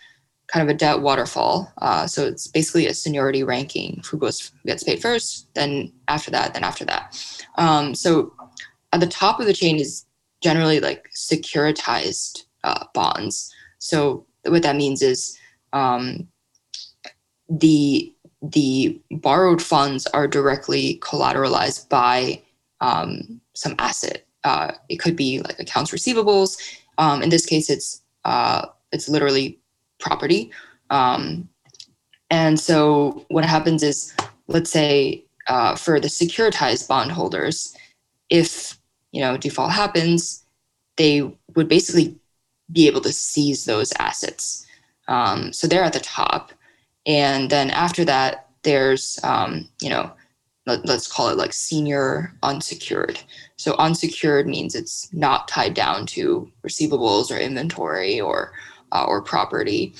[0.48, 1.72] kind of a debt waterfall.
[1.78, 4.02] Uh, so it's basically a seniority ranking.
[4.10, 7.16] Who goes gets paid first, then after that, then after that.
[7.56, 8.34] Um, so
[8.92, 10.06] at the top of the chain is
[10.42, 13.54] generally like securitized uh, bonds.
[13.78, 15.38] So what that means is
[15.72, 16.28] um,
[17.48, 18.13] the
[18.52, 22.42] the borrowed funds are directly collateralized by
[22.80, 24.26] um, some asset.
[24.44, 26.60] Uh, it could be like accounts receivables.
[26.98, 29.58] Um, in this case, it's uh, it's literally
[29.98, 30.52] property.
[30.90, 31.48] Um,
[32.30, 34.14] and so what happens is,
[34.48, 37.74] let's say uh, for the securitized bondholders,
[38.28, 38.78] if
[39.12, 40.44] you know default happens,
[40.96, 41.22] they
[41.54, 42.16] would basically
[42.72, 44.66] be able to seize those assets.
[45.08, 46.52] Um, so they're at the top,
[47.06, 50.12] and then after that, there's um, you know
[50.66, 53.20] let, us call it like senior unsecured.
[53.56, 58.52] So unsecured means it's not tied down to receivables or inventory or
[58.92, 59.94] uh, or property,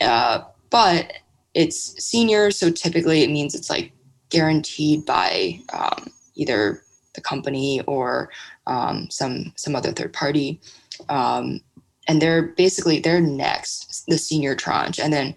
[0.00, 1.12] uh, but
[1.54, 2.50] it's senior.
[2.50, 3.92] So typically it means it's like
[4.30, 6.82] guaranteed by um, either
[7.14, 8.30] the company or
[8.66, 10.60] um, some some other third party,
[11.08, 11.60] um,
[12.06, 15.34] and they're basically they're next the senior tranche, and then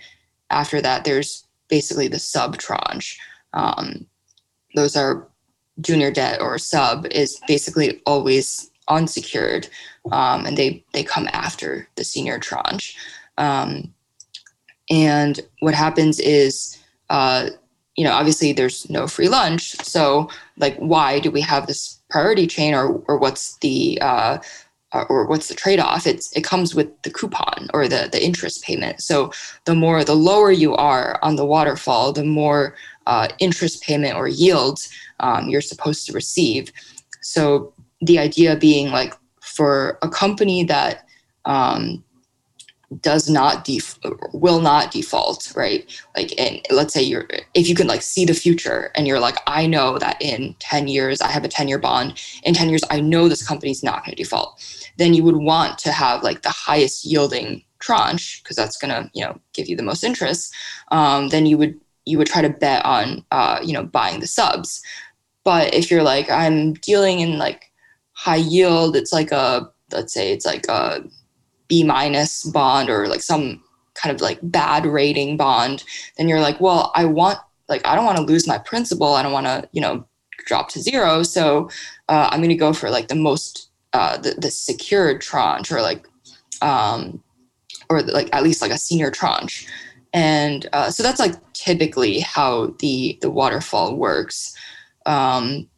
[0.51, 3.17] after that there's basically the sub tranche.
[3.53, 4.05] Um,
[4.75, 5.27] those are
[5.79, 9.67] junior debt or sub is basically always unsecured,
[10.11, 12.95] um, and they they come after the senior tranche.
[13.37, 13.93] Um,
[14.89, 16.77] and what happens is,
[17.09, 17.49] uh,
[17.95, 19.75] you know, obviously there's no free lunch.
[19.83, 24.39] So, like, why do we have this priority chain, or or what's the uh,
[24.93, 26.06] or what's the trade-off?
[26.06, 29.01] It's it comes with the coupon or the the interest payment.
[29.01, 29.32] So
[29.65, 32.75] the more the lower you are on the waterfall, the more
[33.08, 34.80] uh, interest payment or yield
[35.19, 36.71] um, you're supposed to receive.
[37.21, 41.06] So the idea being like for a company that
[41.45, 42.04] um,
[42.99, 43.97] does not def-
[44.34, 45.89] will not default right?
[46.15, 49.38] Like and let's say you're if you can like see the future and you're like
[49.47, 52.21] i know that in 10 years i have a 10 year bond.
[52.43, 54.62] In 10 years i know this company's not going to default.
[54.97, 59.10] Then you would want to have like the highest yielding tranche because that's going to
[59.13, 60.54] you know give you the most interest.
[60.89, 64.27] Um, then you would you would try to bet on uh, you know buying the
[64.27, 64.82] subs.
[65.43, 67.71] But if you're like i'm dealing in like
[68.13, 71.04] high yield it's like a let's say it's like a
[71.71, 75.86] b minus bond or like some kind of like bad rating bond
[76.17, 77.39] then you're like well i want
[77.71, 79.15] like i don't want to lose my principal.
[79.15, 80.05] I don't want to you know
[80.45, 81.23] drop to zero.
[81.23, 81.69] So
[82.10, 85.81] uh, i'm going to go for like the most uh, the, the secured tranche or
[85.81, 86.07] like
[86.62, 87.23] um
[87.89, 89.67] or like at least like a senior tranche.
[90.13, 94.55] And uh, so that's like typically how the the waterfall works.
[95.05, 95.69] Um,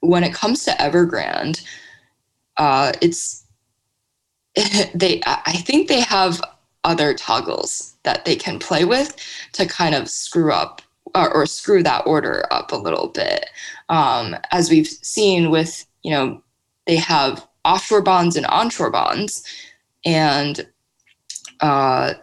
[0.00, 1.64] when it comes to Evergrande,
[2.56, 3.45] uh, it's
[4.94, 5.20] they.
[5.26, 6.40] I think they have
[6.84, 9.16] other toggles that they can play with
[9.52, 10.82] to kind of screw up
[11.14, 13.46] or, or screw that order up a little bit.
[13.88, 16.42] Um, as we've seen with you know
[16.86, 19.42] they have offshore bonds and onshore bonds,
[20.04, 20.66] and
[21.60, 22.14] uh,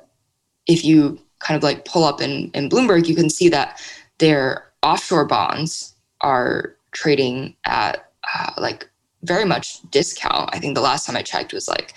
[0.67, 3.81] if you kind of like pull up in, in Bloomberg, you can see that
[4.19, 8.89] their offshore bonds are trading at uh, like
[9.23, 10.49] very much discount.
[10.53, 11.93] I think the last time I checked was like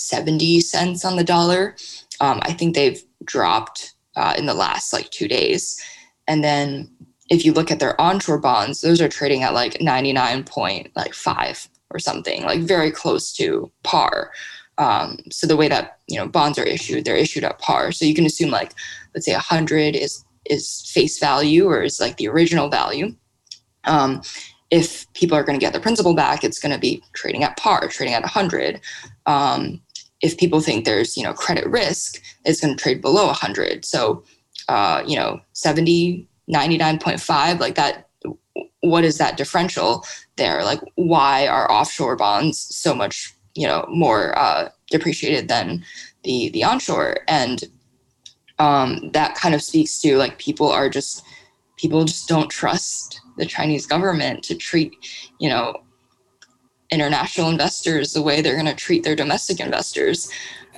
[0.00, 1.76] 70 cents on the dollar.
[2.20, 5.80] Um, I think they've dropped uh, in the last like two days.
[6.26, 6.90] And then
[7.30, 12.42] if you look at their onshore bonds, those are trading at like 99.5 or something,
[12.42, 14.32] like very close to par.
[14.78, 17.92] Um, so the way that you know bonds are issued, they're issued at par.
[17.92, 18.72] So you can assume like
[19.14, 23.14] let's say 100 is is face value or is like the original value.
[23.84, 24.22] Um,
[24.70, 27.56] if people are going to get their principal back, it's going to be trading at
[27.56, 28.80] par, trading at 100.
[29.26, 29.80] Um,
[30.20, 33.84] if people think there's you know credit risk, it's going to trade below 100.
[33.84, 34.24] So
[34.68, 38.08] uh, you know 70, 99.5, like that.
[38.82, 40.04] What is that differential
[40.36, 40.64] there?
[40.64, 45.84] Like why are offshore bonds so much you know more uh, depreciated than
[46.24, 47.64] the the onshore and
[48.58, 51.22] um, that kind of speaks to like people are just
[51.76, 54.94] people just don't trust the chinese government to treat
[55.38, 55.74] you know
[56.90, 60.30] international investors the way they're going to treat their domestic investors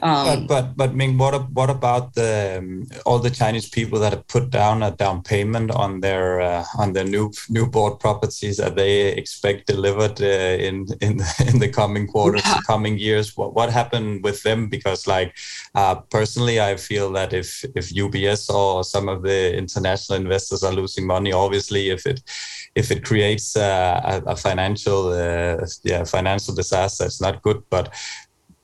[0.03, 4.13] um, but but but Ming, what what about the um, all the Chinese people that
[4.13, 8.57] have put down a down payment on their uh, on their new new board properties
[8.57, 12.59] that they expect delivered uh, in in in the coming quarters, yeah.
[12.67, 13.37] coming years?
[13.37, 14.69] What what happened with them?
[14.69, 15.37] Because like
[15.77, 20.73] uh, personally, I feel that if if UBS or some of the international investors are
[20.73, 22.21] losing money, obviously if it
[22.75, 27.63] if it creates uh, a, a, financial uh, yeah financial disaster, it's not good.
[27.71, 27.95] But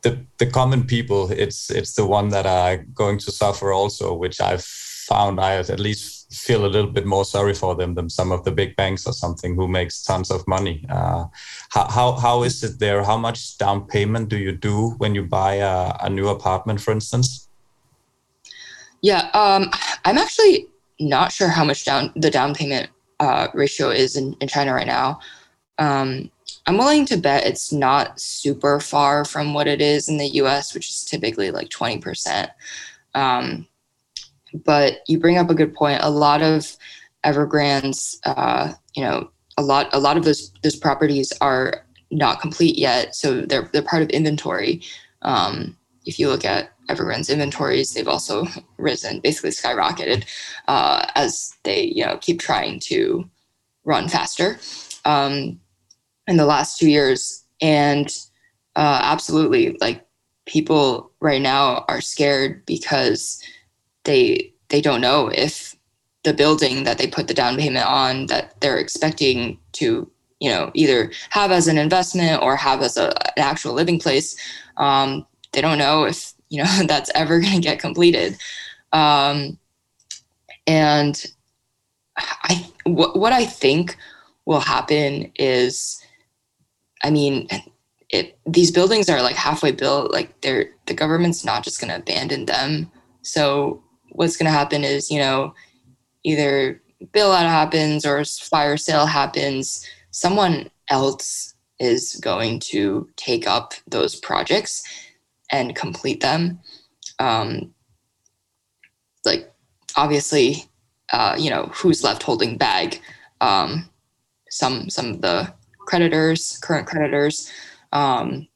[0.03, 4.40] the the common people it's it's the one that are going to suffer also which
[4.40, 8.33] i've found i at least feel a little bit more sorry for them than some
[8.33, 10.85] of the big banks or something who makes tons of money.
[10.90, 11.25] Uh,
[11.71, 13.03] how, how, how is it there?
[13.03, 16.92] How much down payment do you do when you buy a, a new apartment for
[16.92, 17.49] instance?
[19.01, 19.71] Yeah um,
[20.05, 20.66] i'm actually
[21.01, 24.87] not sure how much down the down payment uh, ratio is in, in china right
[24.87, 25.18] now
[25.78, 26.31] um,
[26.66, 30.74] I'm willing to bet it's not super far from what it is in the US,
[30.74, 32.48] which is typically like 20%.
[33.14, 33.66] Um,
[34.64, 36.00] but you bring up a good point.
[36.02, 36.76] A lot of
[37.24, 42.78] Evergrande's, uh, you know, a lot a lot of those those properties are not complete
[42.78, 44.83] yet, so they're they're part of inventory.
[45.22, 48.46] Um, if you look at Evergrande's inventories, they've also
[48.79, 50.24] risen, basically skyrocketed,
[50.68, 53.29] uh, as they you know keep trying to
[53.85, 54.59] run faster
[55.05, 55.59] um,
[56.27, 57.44] in the last two years.
[57.61, 58.09] And
[58.77, 60.07] uh, absolutely, like
[60.46, 63.42] people right now are scared because
[64.05, 65.77] they they don't know if
[66.24, 70.70] the building that they put the down payment on that they're expecting to you know
[70.74, 74.37] either have as an investment or have as a, an actual living place
[74.77, 78.37] um, they don't know if you know that's ever going to get completed.
[78.92, 79.58] Um,
[80.66, 81.24] and
[82.16, 83.96] i what i think
[84.44, 86.02] will happen is
[87.04, 87.46] i mean
[88.11, 91.98] it, these buildings are like halfway built like they're the government's not just going to
[91.98, 92.90] abandon them.
[93.22, 95.54] So what's going to happen is you know
[96.24, 96.80] either
[97.12, 104.82] bailout happens or fire sale happens someone else is going to take up those projects
[105.50, 106.61] and complete them
[107.18, 107.72] um,
[109.24, 109.52] like
[109.96, 110.64] obviously
[111.12, 113.00] uh, you know who's left holding bag
[113.40, 113.88] um,
[114.50, 117.50] some some of the creditors current creditors
[117.92, 118.46] um,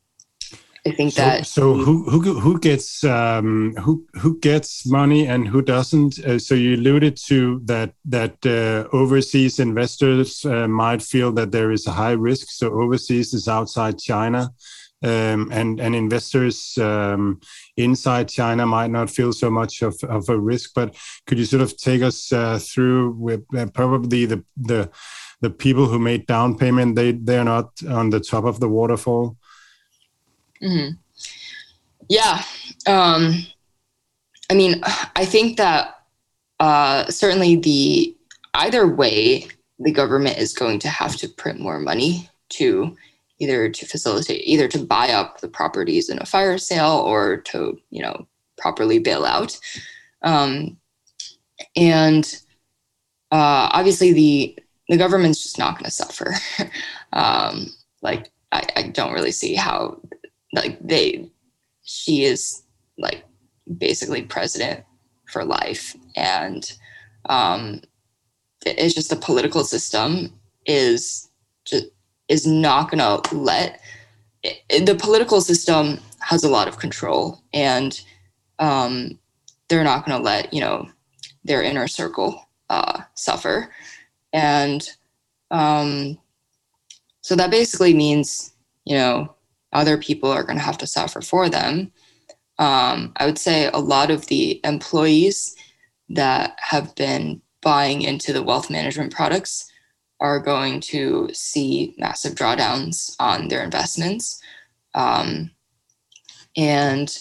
[0.85, 1.47] I think so, that.
[1.47, 6.19] So who who who gets um, who who gets money and who doesn't?
[6.19, 11.71] Uh, so you alluded to that that uh, overseas investors uh, might feel that there
[11.71, 12.49] is a high risk.
[12.51, 14.53] So overseas is outside China.
[15.03, 17.41] Um, and and investors um,
[17.77, 20.73] inside China might not feel so much of, of a risk.
[20.75, 24.91] But could you sort of take us uh, through with uh, probably the the
[25.41, 29.37] the people who made down payment they they're not on the top of the waterfall
[30.63, 30.95] Mm-hmm.
[32.09, 32.43] Yeah.
[32.87, 33.35] Um,
[34.51, 34.81] I mean,
[35.17, 35.97] I think that
[36.61, 38.17] uh, certainly the
[38.55, 42.97] either way, the government is going to have to print more money to
[43.43, 47.79] either to facilitate either to buy up the properties in a fire sale or to
[47.91, 48.27] you know
[48.57, 49.59] properly bail out.
[50.23, 50.77] Um,
[51.75, 52.25] and
[53.33, 56.35] uh, obviously the the government's just not going to suffer.
[57.15, 57.67] Um,
[58.01, 60.01] like I, I, don't really see how
[60.55, 61.29] like they
[61.85, 62.63] Xi is
[62.97, 63.23] like
[63.77, 64.83] basically president
[65.27, 65.95] for life.
[66.17, 66.73] And
[67.27, 67.83] um
[68.65, 70.33] it's just the political system
[70.65, 71.29] is
[71.67, 71.89] just
[72.33, 73.81] is not going to let
[74.43, 78.01] it, the political system has a lot of control and
[78.59, 79.19] um
[79.69, 80.89] they're not going to let you know
[81.45, 83.73] their inner circle uh suffer
[84.33, 84.89] and
[85.51, 86.19] um
[87.21, 88.53] so that basically means
[88.85, 89.35] you know
[89.73, 91.91] other people are going to have to suffer for them.
[92.59, 95.57] Um, I would say a lot of the employees
[96.11, 99.72] that have been buying into the wealth management products
[100.23, 104.41] are going to see massive drawdowns on their investments.
[104.95, 105.51] Um,
[106.57, 107.15] and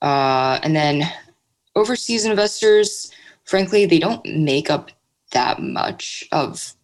[0.00, 1.02] uh, and then
[1.74, 3.10] overseas investors,
[3.44, 4.92] frankly, they don't make up
[5.32, 6.74] that much of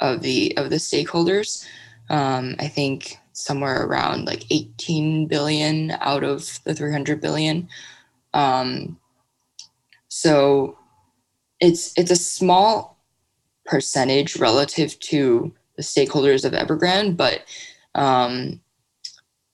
[0.00, 1.66] of the of the stakeholders.
[2.08, 7.68] Um, I think somewhere around like 18 billion out of the 300 billion.
[8.32, 8.98] Um,
[10.08, 10.78] so
[11.60, 12.99] it's it's a small
[13.70, 17.44] percentage relative to the stakeholders of Evergrande, but
[17.94, 18.60] um,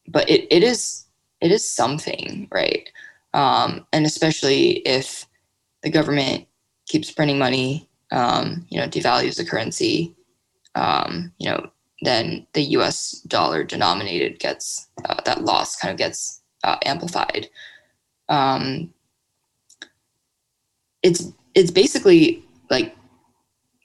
[0.08, 1.06] but it, it is
[1.40, 2.88] it is something, right?
[3.34, 5.26] Um, and especially if
[5.82, 6.46] the government
[6.86, 10.16] keeps printing money, um, you know, devalues the currency,
[10.74, 13.20] um, you know, then the U.S.
[13.26, 17.48] dollar denominated gets uh, that loss kind of gets uh, amplified.
[18.30, 18.94] Um,
[21.02, 22.95] it's it's basically like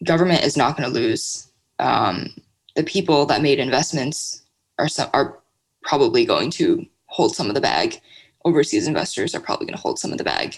[0.03, 1.51] government is not going to lose.
[1.79, 2.33] Um,
[2.75, 4.43] the people that made investments
[4.79, 5.39] are some, are
[5.83, 7.99] probably going to hold some of the bag.
[8.45, 10.57] Overseas investors are probably going to hold some of the bag,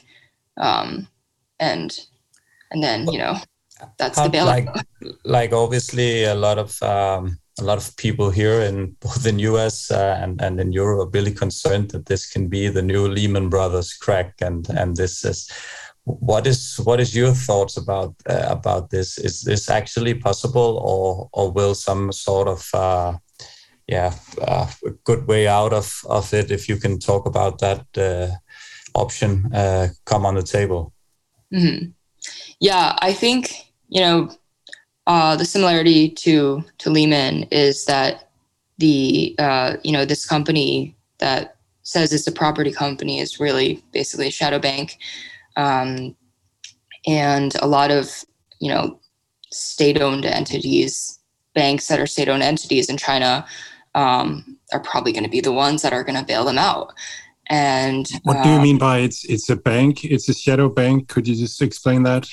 [0.58, 1.08] um,
[1.60, 2.00] and
[2.72, 3.36] and then you know
[3.98, 4.66] that's the bailout.
[4.66, 9.40] Like, like obviously a lot of um, a lot of people here in both in
[9.40, 13.08] US uh, and, and in Europe are really concerned that this can be the new
[13.08, 15.52] Lehman Brothers crack and and this is
[16.06, 19.18] what is what is your thoughts about uh, about this?
[19.18, 23.18] Is this actually possible or or will some sort of uh,
[23.88, 24.70] yeah uh,
[25.04, 28.36] good way out of of it if you can talk about that uh,
[28.96, 30.94] option uh, come on the table?
[31.54, 31.92] Mm-hmm.
[32.60, 33.54] yeah i think
[33.90, 34.28] you know
[35.06, 38.32] uh, the similarity to to Lehman is that
[38.80, 39.36] the
[39.84, 44.58] you know this company that says it's a property company is really basically a shadow
[44.58, 44.98] bank,
[45.56, 46.16] um,
[47.06, 48.24] and a lot of
[48.60, 49.00] you know
[49.52, 51.20] state-owned entities
[51.54, 53.46] banks that are state-owned entities in China
[53.96, 56.94] um, are probably going to be the ones that are going to bail them out.
[57.50, 60.06] And what do you mean by it's it's a bank?
[60.06, 61.10] It's a shadow bank.
[61.10, 62.28] Could you just explain that?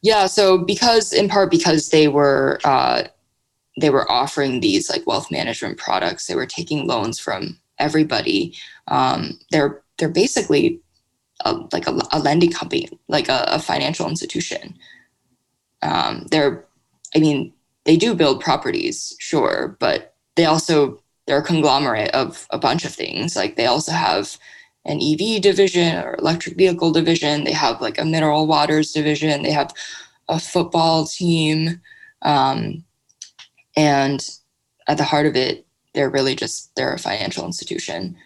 [0.00, 0.26] Yeah.
[0.26, 3.04] So because in part because they were uh,
[3.80, 8.54] they were offering these like wealth management products, they were taking loans from everybody.
[8.88, 10.80] Um, they're they're basically
[11.44, 14.76] a, like a, a, lending company, like a, a financial institution.
[15.82, 16.64] Um, they're,
[17.14, 17.52] I mean,
[17.84, 22.94] they do build properties, sure, but they also they're a conglomerate of a bunch of
[22.94, 23.36] things.
[23.36, 24.36] Like they also have
[24.84, 27.44] an EV division or electric vehicle division.
[27.44, 29.42] They have like a mineral waters division.
[29.42, 29.72] They have
[30.28, 31.80] a football team.
[32.22, 32.84] Um,
[33.76, 34.28] and
[34.88, 38.16] at the heart of it, they're really just they're a financial institution.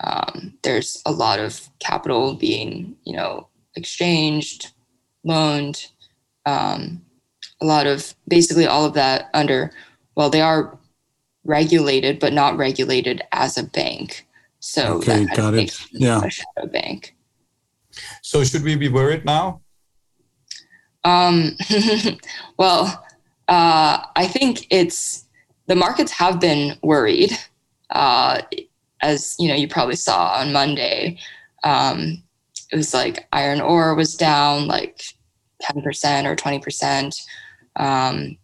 [0.00, 4.72] Um, there's a lot of capital being, you know, exchanged,
[5.24, 5.86] loaned,
[6.46, 7.02] um,
[7.60, 9.72] a lot of basically all of that under.
[10.14, 10.78] Well, they are
[11.44, 14.26] regulated, but not regulated as a bank.
[14.60, 15.76] So okay, got it.
[15.92, 17.16] Yeah, a shadow bank.
[18.22, 19.62] So should we be worried now?
[21.04, 21.56] Um,
[22.58, 23.04] well,
[23.48, 25.24] uh, I think it's
[25.66, 27.32] the markets have been worried.
[27.90, 28.42] Uh,
[29.02, 31.18] as you know, you probably saw on Monday,
[31.64, 32.22] um,
[32.70, 35.02] it was like iron ore was down like
[35.62, 37.22] 10% or 20%.
[37.76, 38.38] Um,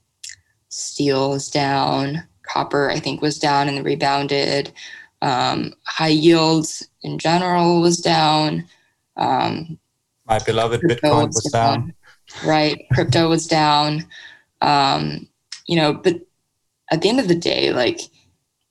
[0.68, 2.26] steel is down.
[2.42, 4.72] Copper, I think, was down and rebounded.
[5.22, 8.66] Um, high yields in general was down.
[9.16, 9.78] Um,
[10.26, 11.80] My beloved Bitcoin was down.
[11.80, 11.94] down.
[12.44, 12.86] Right.
[12.92, 14.07] Crypto was down.
[14.61, 15.28] Um,
[15.66, 16.20] you know, but
[16.90, 18.00] at the end of the day, like,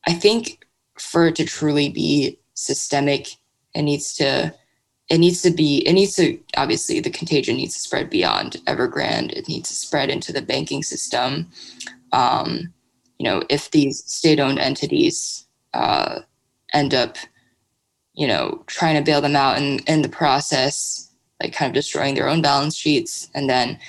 [0.06, 0.63] I think
[1.04, 3.28] for it to truly be systemic,
[3.74, 4.54] it needs to
[5.10, 9.34] it needs to be it needs to obviously the contagion needs to spread beyond evergrande.
[9.34, 11.52] It needs to spread into the banking system.
[12.12, 12.74] Um,
[13.20, 16.20] you know if these state-owned entities uh,
[16.74, 17.18] end up
[18.14, 22.16] you know trying to bail them out and in the process like kind of destroying
[22.16, 23.80] their own balance sheets and then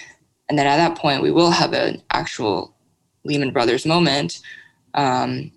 [0.49, 2.75] and then at that point we will have an actual
[3.25, 4.41] lehman brothers moment.
[4.95, 5.51] Um,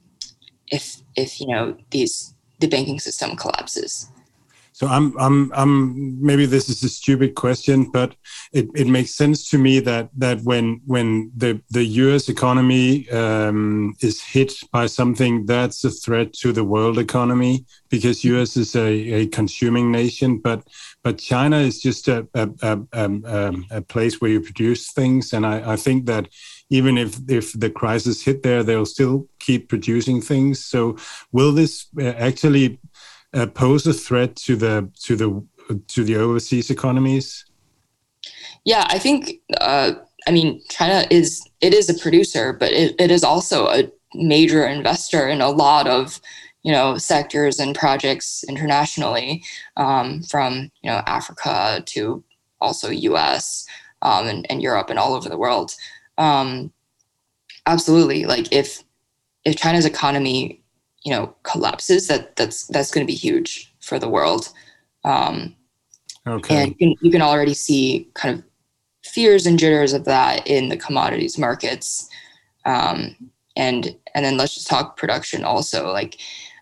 [0.67, 4.09] if if you know these the banking system collapses.
[4.77, 8.13] So I'm I'm I'm maybe this is a stupid question, but
[8.53, 12.29] it, it makes sense to me that that when when the the U.S.
[12.29, 18.55] economy um, is hit by something, that's a threat to the world economy because U.S.
[18.55, 18.87] is a,
[19.21, 20.61] a consuming nation, but
[21.03, 25.43] but China is just a a, a, a, a place where you produce things, and
[25.43, 26.29] I, I think that
[26.69, 30.63] even if if the crisis hit there, they'll still keep producing things.
[30.63, 30.97] So,
[31.31, 32.79] will this uh, actually
[33.33, 37.45] uh, pose a threat to the to the to the overseas economies?
[38.65, 39.41] Yeah, I think.
[39.59, 39.93] Uh,
[40.27, 44.65] I mean, China is it is a producer, but it, it is also a major
[44.65, 46.19] investor in a lot of
[46.63, 49.41] you know sectors and projects internationally,
[49.77, 52.23] um, from you know Africa to
[52.59, 53.65] also U.S.
[54.01, 55.73] Um, and, and Europe and all over the world
[56.17, 56.71] um,
[57.65, 58.25] absolutely.
[58.25, 58.83] Like if
[59.45, 60.61] if china's economy
[61.03, 64.49] you know collapses that that's that's going to be huge for the world.
[65.03, 65.55] Um,
[66.27, 66.63] okay.
[66.63, 68.43] and you can, you can already see kind of
[69.05, 72.09] fears and jitters of that in the commodities markets.
[72.65, 73.15] Um,
[73.55, 75.91] and and then let's just talk production also.
[75.91, 76.19] Like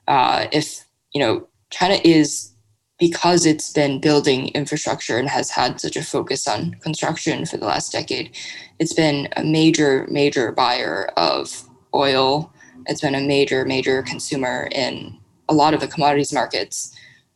[0.07, 2.54] uh, if you know china is
[2.97, 7.65] because it's been building infrastructure and has had such a focus on construction for the
[7.65, 8.35] last decade,
[8.79, 12.53] it's been a major, major buyer of oil.
[12.87, 15.17] It's been a major, major consumer in
[15.49, 16.95] a lot of the commodities markets.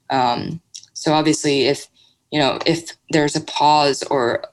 [0.10, 0.62] Um,
[0.94, 1.88] so obviously, if
[2.32, 4.44] you know if there's a pause or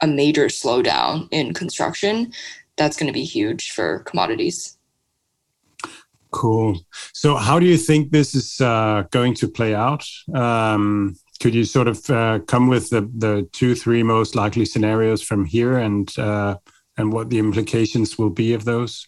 [0.00, 2.32] a major slowdown in construction,
[2.76, 4.76] that's going to be huge for commodities.
[6.32, 6.80] Cool.
[7.12, 10.04] So, how do you think this is uh, going to play out?
[10.34, 15.22] Um, could you sort of uh, come with the, the two, three most likely scenarios
[15.22, 16.56] from here, and uh,
[16.96, 19.06] and what the implications will be of those?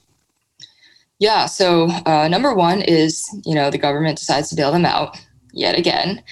[1.19, 1.47] Yeah.
[1.47, 5.19] So, uh, number one is you know the government decides to bail them out
[5.55, 6.23] yet again,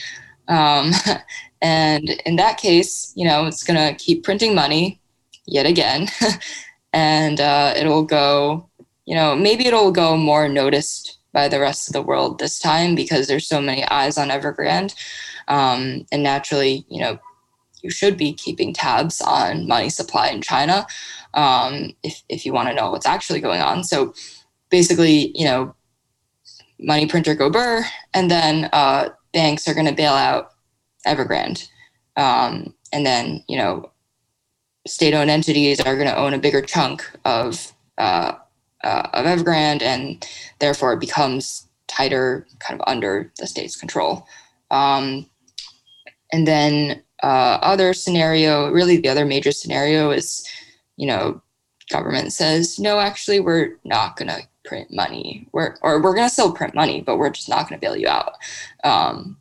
[0.48, 0.92] um,
[1.62, 5.00] and in that case, you know it's going to keep printing money
[5.46, 6.08] yet again,
[6.92, 8.68] and uh, it'll go
[9.06, 12.94] you know, maybe it'll go more noticed by the rest of the world this time
[12.94, 14.94] because there's so many eyes on Evergrande.
[15.48, 17.18] Um, and naturally, you know,
[17.82, 20.86] you should be keeping tabs on money supply in China
[21.34, 23.82] um, if, if you want to know what's actually going on.
[23.82, 24.14] So
[24.70, 25.74] basically, you know,
[26.78, 27.84] money printer go burr,
[28.14, 30.50] and then uh, banks are going to bail out
[31.06, 31.68] Evergrande.
[32.16, 33.90] Um, and then, you know,
[34.86, 38.32] state owned entities are going to own a bigger chunk of uh,
[38.84, 40.26] uh, of Evergrande, and
[40.58, 44.26] therefore it becomes tighter, kind of under the state's control.
[44.70, 45.26] Um,
[46.32, 50.46] and then uh, other scenario, really the other major scenario is,
[50.96, 51.42] you know,
[51.90, 55.46] government says no, actually we're not going to print money.
[55.52, 57.96] We're or we're going to still print money, but we're just not going to bail
[57.96, 58.34] you out.
[58.84, 59.36] Um,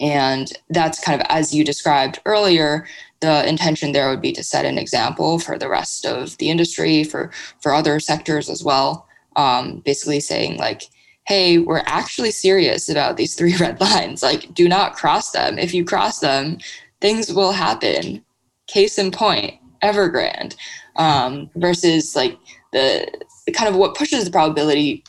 [0.00, 2.86] and that's kind of as you described earlier
[3.20, 7.04] the intention there would be to set an example for the rest of the industry
[7.04, 9.06] for for other sectors as well.
[9.36, 10.82] Um, basically saying like
[11.26, 14.22] hey we're actually serious about these three red lines.
[14.22, 15.58] Like do not cross them.
[15.58, 16.58] If you cross them
[17.00, 18.24] things will happen.
[18.66, 20.56] Case in point evergrande.
[20.96, 22.38] Um, versus like
[22.72, 23.06] the,
[23.54, 25.02] kind of what pushes the probability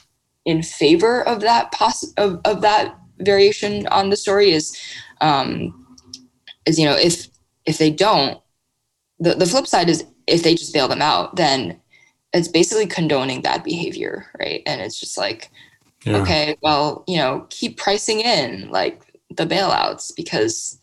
[0.46, 4.76] in favor of that poss- of, of that variation on the story is
[5.22, 5.98] um,
[6.66, 7.28] is you know if
[7.66, 8.40] if they don't,
[9.20, 11.80] the, the flip side is if they just bail them out, then
[12.34, 14.64] it's basically condoning bad behavior, right?
[14.66, 15.52] And it's just like,
[16.04, 16.18] yeah.
[16.18, 20.80] okay, well, you know, keep pricing in like the bailouts because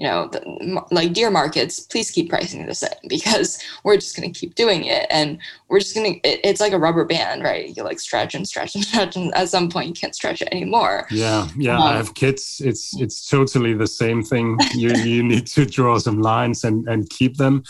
[0.00, 4.32] you know, the, like dear markets, please keep pricing this in because we're just going
[4.32, 5.06] to keep doing it.
[5.10, 5.38] And
[5.68, 7.76] we're just going to, it's like a rubber band, right?
[7.76, 9.16] You like stretch and stretch and stretch.
[9.16, 11.06] And at some point you can't stretch it anymore.
[11.10, 11.48] Yeah.
[11.54, 11.76] Yeah.
[11.76, 12.62] Um, I have kids.
[12.64, 14.56] It's, it's totally the same thing.
[14.74, 17.62] You, you need to draw some lines and, and keep them.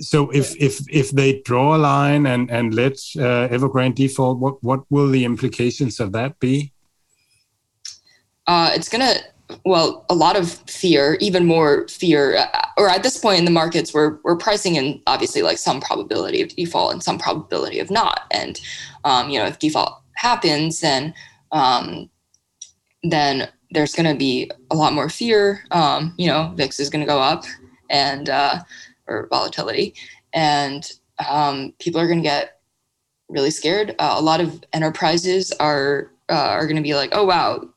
[0.00, 4.60] So if, if, if they draw a line and, and let uh, Evergrande default, what,
[4.64, 6.72] what will the implications of that be?
[8.48, 9.22] Uh, it's going to,
[9.64, 13.50] well, a lot of fear, even more fear, uh, or at this point in the
[13.50, 17.90] markets, we're, we're pricing in obviously like some probability of default and some probability of
[17.90, 18.26] not.
[18.30, 18.60] And,
[19.04, 21.14] um, you know, if default happens, then,
[21.52, 22.08] um,
[23.02, 25.64] then there's going to be a lot more fear.
[25.70, 27.44] Um, you know, VIX is going to go up
[27.90, 28.60] and, uh,
[29.06, 29.94] or volatility,
[30.32, 30.90] and
[31.28, 32.60] um, people are going to get
[33.28, 33.94] really scared.
[33.98, 37.68] Uh, a lot of enterprises are, uh, are going to be like, oh, wow,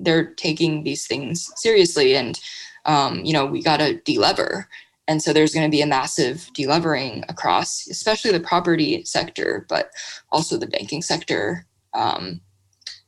[0.00, 2.40] they're taking these things seriously and
[2.84, 4.64] um, you know we got to delever.
[5.06, 9.90] And so there's going to be a massive delevering across especially the property sector but
[10.30, 11.66] also the banking sector.
[11.94, 12.40] Um,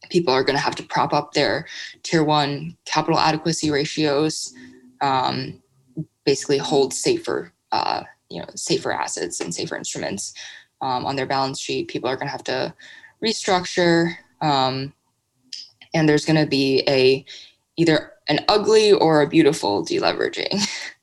[0.08, 1.66] people are going to have to prop up their
[2.02, 4.52] tier one capital adequacy ratios
[5.00, 5.62] um,
[6.24, 10.34] basically hold safer uh, you know safer assets and safer instruments
[10.80, 11.88] um, on their balance sheet.
[11.88, 12.74] People are going to have to
[13.22, 14.92] restructure um,
[15.94, 17.24] and there's going to be a
[17.76, 20.66] either an ugly or a beautiful deleveraging.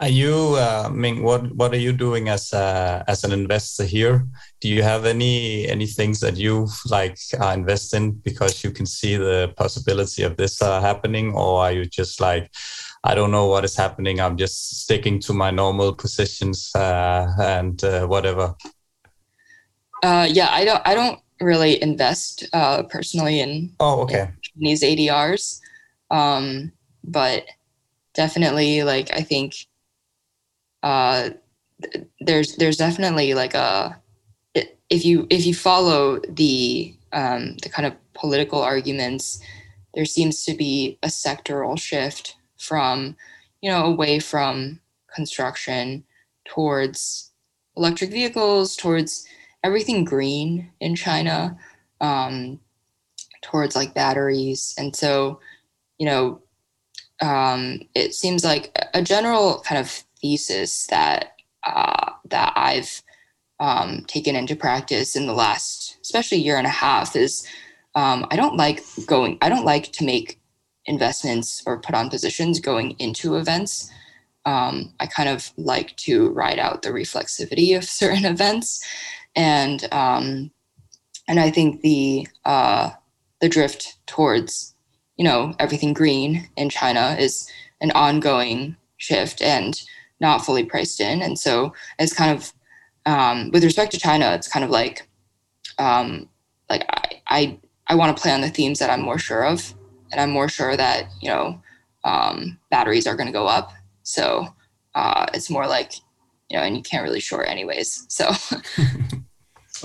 [0.00, 1.22] Are you, uh, Ming?
[1.22, 4.26] What what are you doing as a, as an investor here?
[4.62, 8.86] Do you have any any things that you like uh, invest in because you can
[8.86, 12.50] see the possibility of this uh, happening, or are you just like,
[13.04, 14.20] I don't know what is happening.
[14.20, 18.54] I'm just sticking to my normal positions uh, and uh, whatever.
[20.02, 20.80] Uh, yeah, I don't.
[20.86, 24.30] I don't really invest uh, personally in oh okay.
[24.56, 25.60] in these ADRs,
[26.10, 26.72] um,
[27.04, 27.44] but
[28.14, 29.54] definitely like I think
[30.82, 31.30] uh,
[31.82, 34.00] th- there's there's definitely like a
[34.90, 39.40] if you if you follow the um, the kind of political arguments,
[39.94, 43.16] there seems to be a sectoral shift from
[43.62, 44.80] you know away from
[45.14, 46.04] construction
[46.44, 47.30] towards
[47.76, 49.24] electric vehicles towards
[49.62, 51.56] everything green in China
[52.00, 52.58] um,
[53.42, 54.74] towards like batteries.
[54.78, 55.40] And so,
[55.98, 56.40] you know,
[57.20, 61.34] um, it seems like a general kind of thesis that
[61.66, 63.02] uh, that I've
[63.58, 67.46] um, taken into practice in the last, especially year and a half, is
[67.94, 69.36] um, I don't like going.
[69.42, 70.40] I don't like to make
[70.86, 73.90] investments or put on positions going into events.
[74.46, 78.82] Um, I kind of like to ride out the reflexivity of certain events
[79.36, 80.50] and um,
[81.28, 82.90] and I think the uh,
[83.40, 84.74] the drift towards
[85.16, 87.50] you know everything green in China is
[87.80, 89.80] an ongoing shift and
[90.20, 92.52] not fully priced in, and so it's kind of
[93.06, 95.08] um, with respect to China, it's kind of like
[95.78, 96.28] um,
[96.68, 97.58] like I I,
[97.88, 99.74] I want to play on the themes that I'm more sure of,
[100.12, 101.62] and I'm more sure that you know
[102.04, 103.72] um, batteries are going to go up,
[104.02, 104.46] so
[104.94, 105.92] uh, it's more like
[106.50, 108.06] you know, and you can't really short anyways.
[108.08, 108.30] So.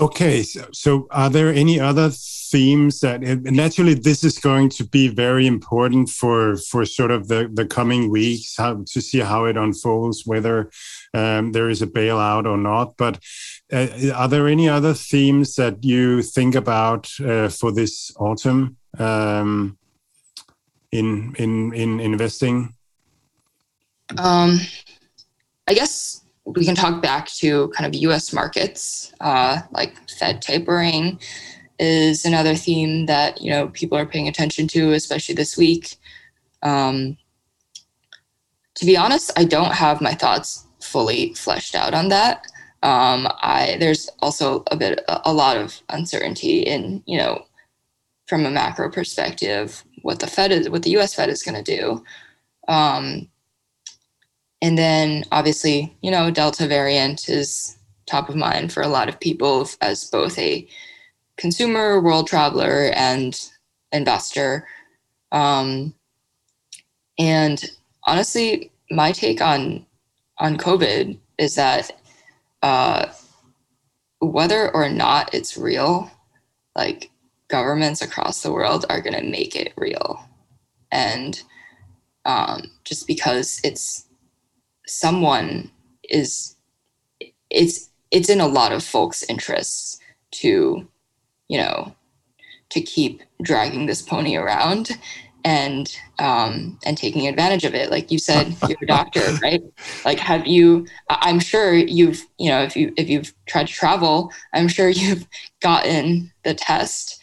[0.00, 2.10] okay, so, so are there any other
[2.50, 7.50] themes that naturally this is going to be very important for for sort of the
[7.52, 10.70] the coming weeks how to see how it unfolds whether
[11.12, 13.18] um, there is a bailout or not but
[13.72, 19.76] uh, are there any other themes that you think about uh, for this autumn um,
[20.92, 22.72] in in in investing
[24.18, 24.60] um
[25.66, 31.18] i guess we can talk back to kind of US markets, uh, like Fed tapering
[31.78, 35.96] is another theme that, you know, people are paying attention to, especially this week.
[36.62, 37.18] Um,
[38.76, 42.46] to be honest, I don't have my thoughts fully fleshed out on that.
[42.82, 47.44] Um, I there's also a bit a lot of uncertainty in you know
[48.26, 51.14] from a macro perspective what the Fed is what the U.S.
[51.14, 52.04] Fed is going to do.
[52.68, 53.28] Um,
[54.66, 59.20] and then obviously, you know, Delta variant is top of mind for a lot of
[59.20, 60.66] people as both a
[61.36, 63.40] consumer, world traveler, and
[63.92, 64.66] investor.
[65.30, 65.94] Um,
[67.16, 67.62] and
[68.08, 69.86] honestly, my take on
[70.38, 71.92] on COVID is that
[72.60, 73.06] uh,
[74.18, 76.10] whether or not it's real,
[76.74, 77.08] like
[77.46, 80.28] governments across the world are going to make it real,
[80.90, 81.40] and
[82.24, 84.05] um, just because it's
[84.86, 85.70] someone
[86.04, 86.56] is
[87.50, 89.98] it's it's in a lot of folks' interests
[90.30, 90.86] to
[91.48, 91.94] you know
[92.70, 94.90] to keep dragging this pony around
[95.44, 97.90] and um, and taking advantage of it.
[97.90, 99.62] Like you said you're a doctor right?
[100.04, 104.32] Like have you i'm sure you've you know if you if you've tried to travel
[104.54, 105.26] i'm sure you've
[105.60, 107.20] gotten the test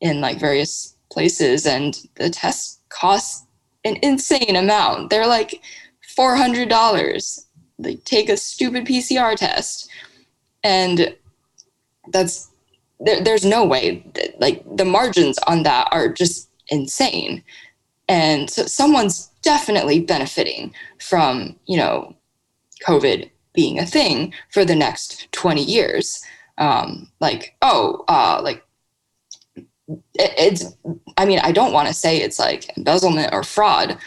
[0.00, 3.46] in like various places and the test costs
[3.84, 5.10] an insane amount.
[5.10, 5.60] They're like
[6.16, 7.46] $400
[7.78, 9.88] they take a stupid pcr test
[10.64, 11.16] and
[12.12, 12.52] that's
[13.00, 17.42] there, there's no way that, like the margins on that are just insane.
[18.08, 22.14] And so someone's definitely benefiting from you know
[22.86, 26.22] covid being a thing for the next 20 years.
[26.58, 28.62] Um like oh uh like
[30.14, 30.76] it, it's
[31.16, 33.98] i mean i don't want to say it's like embezzlement or fraud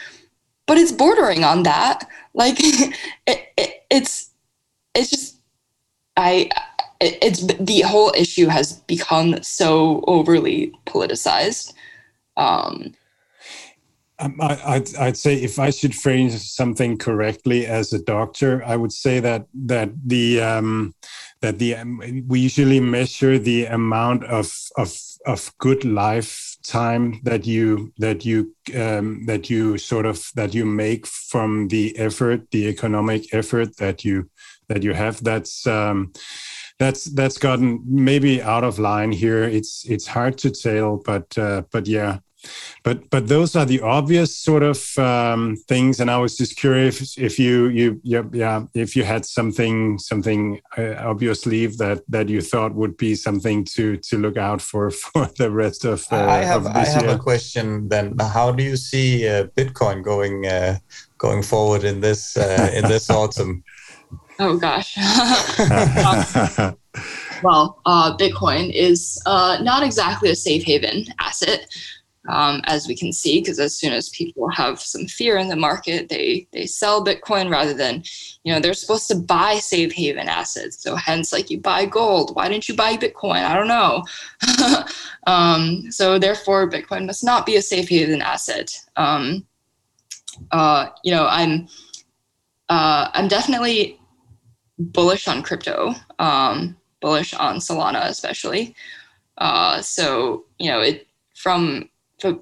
[0.66, 2.08] but it's bordering on that.
[2.34, 2.94] Like it,
[3.26, 4.30] it, it's
[4.94, 5.40] it's just
[6.16, 6.50] I
[7.00, 11.72] it, it's the whole issue has become so overly politicized.
[12.36, 12.94] Um,
[14.18, 18.76] um, I, I'd, I'd say if I should phrase something correctly as a doctor, I
[18.76, 20.94] would say that that the um,
[21.42, 25.84] that the um, we usually measure the amount of of of good
[26.66, 31.96] lifetime that you that you um, that you sort of that you make from the
[31.98, 34.28] effort, the economic effort that you
[34.68, 35.22] that you have.
[35.22, 36.12] That's um,
[36.78, 39.44] that's that's gotten maybe out of line here.
[39.44, 42.18] It's it's hard to tell, but uh, but yeah,
[42.82, 46.00] but but those are the obvious sort of um, things.
[46.00, 50.60] And i was just curious if you you yeah, yeah if you had something something
[50.78, 54.60] uh, up your sleeve that that you thought would be something to to look out
[54.60, 57.16] for for the rest of uh, i have i have year.
[57.16, 58.14] a question then.
[58.18, 60.78] How do you see uh, bitcoin going uh,
[61.18, 63.64] going forward in this uh, in this autumn?
[64.38, 64.96] Oh gosh.
[67.42, 71.68] Well uh, bitcoin is not exactly a safe haven asset
[72.28, 75.56] um, as we can see, because as soon as people have some fear in the
[75.56, 78.02] market, they they sell Bitcoin rather than,
[78.44, 80.82] you know, they're supposed to buy safe haven assets.
[80.82, 82.34] So hence, like you buy gold.
[82.34, 83.44] Why didn't you buy Bitcoin?
[83.44, 84.04] I don't know.
[85.26, 88.70] um, so therefore, Bitcoin must not be a safe haven asset.
[88.96, 89.46] Um,
[90.50, 91.68] uh, you know, I'm
[92.68, 94.00] uh, I'm definitely
[94.78, 98.74] bullish on crypto, um, bullish on Solana especially.
[99.38, 101.88] Uh, so you know, it from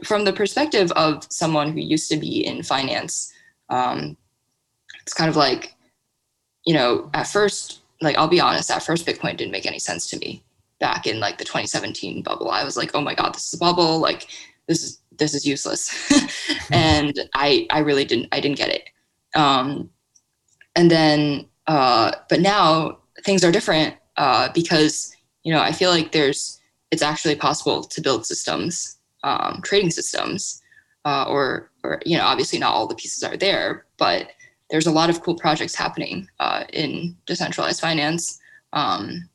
[0.05, 3.33] from the perspective of someone who used to be in finance,
[3.71, 4.17] um,
[5.03, 5.75] it's kind of like,
[6.65, 10.09] you know, at first, like I'll be honest, at first Bitcoin didn't make any sense
[10.11, 10.43] to me
[10.81, 12.51] back in like the 2017 bubble.
[12.51, 13.99] I was like, oh my god, this is a bubble.
[13.99, 14.29] Like
[14.67, 16.13] this is this is useless,
[16.73, 18.89] and I I really didn't I didn't get it.
[19.35, 19.91] Um,
[20.77, 26.13] and then, uh, but now things are different uh, because you know I feel like
[26.13, 26.61] there's
[26.91, 28.94] it's actually possible to build systems
[29.25, 30.63] um, trading systems,
[31.05, 34.31] uh, or or you know obviously not all the pieces are there, but
[34.71, 38.39] there's a lot of cool projects happening uh, in decentralized finance.
[38.73, 39.29] Um,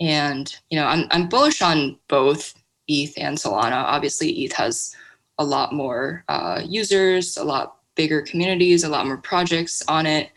[0.00, 2.54] and you know I'm I'm bullish on both
[2.86, 3.82] ETH and Solana.
[3.84, 4.96] Obviously, ETH has
[5.38, 10.30] a lot more uh, users, a lot bigger communities, a lot more projects on it.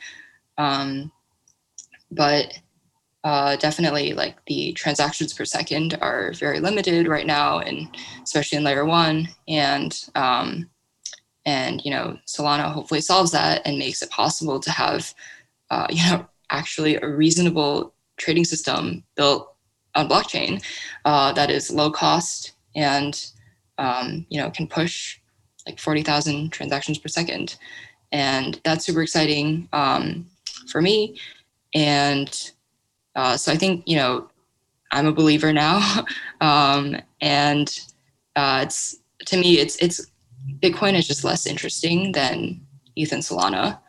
[0.57, 1.11] Um,
[2.11, 2.59] but
[3.23, 8.63] uh, definitely like the transactions per second are very limited right now and especially in
[8.63, 10.69] layer one and um,
[11.45, 15.13] and you know solana hopefully solves that and makes it possible to have
[15.69, 19.55] uh, you know actually a reasonable trading system built
[19.95, 20.63] on blockchain
[21.05, 23.31] uh, that is low cost and
[23.77, 25.19] um, you know can push
[25.65, 27.57] like 40,000 transactions per second.
[28.11, 30.27] And that's super exciting um,
[30.67, 31.19] for me
[31.73, 32.51] and
[33.15, 34.29] uh, so I think you know
[34.91, 36.05] I'm a believer now,
[36.41, 37.79] um, and
[38.35, 40.05] uh, it's to me it's it's
[40.61, 42.59] Bitcoin is just less interesting than
[42.95, 43.79] ETH and Solana,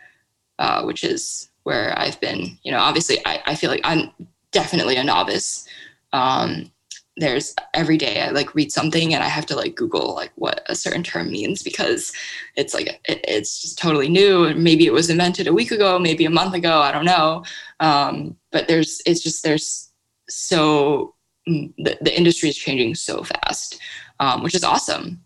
[0.58, 2.58] uh, which is where I've been.
[2.62, 4.10] You know, obviously I, I feel like I'm
[4.50, 5.66] definitely a novice.
[6.12, 6.70] Um,
[7.16, 10.62] there's every day I like read something and I have to like Google like what
[10.66, 12.10] a certain term means because
[12.56, 15.98] it's like it, it's just totally new and maybe it was invented a week ago,
[15.98, 17.44] maybe a month ago, I don't know.
[17.80, 19.90] Um, but there's it's just there's
[20.28, 21.14] so
[21.46, 23.78] mm, the, the industry is changing so fast,
[24.18, 25.20] um, which is awesome.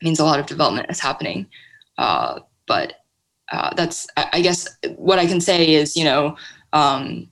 [0.00, 1.46] It means a lot of development is happening.
[1.96, 2.94] Uh, but
[3.52, 6.36] uh, that's I, I, guess what I can say is you know
[6.72, 7.28] um,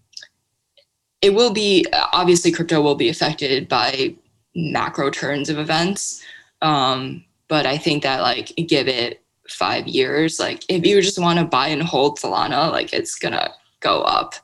[1.22, 4.14] it will be obviously crypto will be affected by
[4.54, 6.22] macro turns of events.
[6.62, 11.36] Um, but i think that like give it five years like if you just want
[11.36, 14.34] to buy and hold solana like it's gonna go up.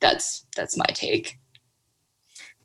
[0.00, 1.38] That's that's my take.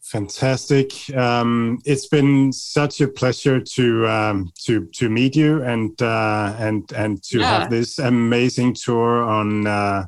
[0.01, 0.93] Fantastic.
[1.15, 6.89] Um, it's been such a pleasure to um, to to meet you and uh, and
[6.93, 7.59] and to yeah.
[7.59, 10.05] have this amazing tour on uh,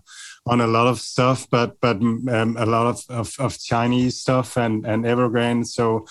[0.49, 4.57] on a lot of stuff, but but um, a lot of, of, of, Chinese stuff
[4.57, 5.67] and and Evergrande.
[5.67, 6.05] So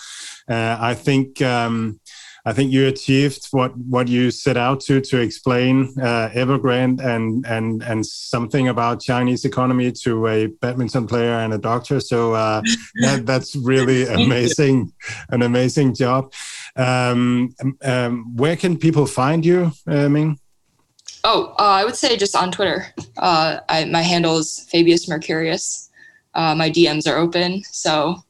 [0.49, 1.41] uh, I think.
[1.41, 1.99] Um,
[2.45, 7.45] I think you achieved what, what you set out to to explain uh, Evergrande and
[7.45, 11.99] and and something about Chinese economy to a badminton player and a doctor.
[11.99, 12.61] So uh,
[13.01, 14.93] that, that's really amazing,
[15.29, 16.33] an amazing job.
[16.75, 20.39] Um, um, where can people find you, uh, Ming?
[21.23, 22.87] Oh, uh, I would say just on Twitter.
[23.17, 25.89] Uh, I, my handle is Fabius Mercurius.
[26.33, 28.23] Uh, my DMs are open, so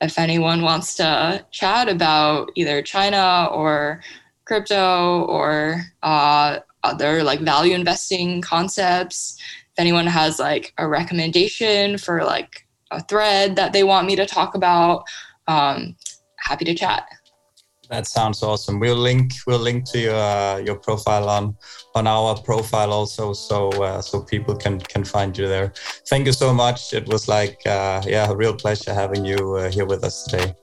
[0.00, 4.02] if anyone wants to chat about either China or
[4.44, 9.36] crypto or uh, other like value investing concepts,
[9.72, 14.26] if anyone has like a recommendation for like a thread that they want me to
[14.26, 15.04] talk about,
[15.48, 15.96] um,
[16.36, 17.06] happy to chat.
[17.90, 18.80] That sounds awesome.
[18.80, 21.56] We'll link we'll link to your uh, your profile on
[21.94, 25.72] on our profile also, so uh, so people can can find you there.
[26.08, 26.94] Thank you so much.
[26.94, 30.54] It was like uh, yeah, a real pleasure having you uh, here with us today.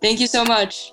[0.00, 0.92] Thank you so much.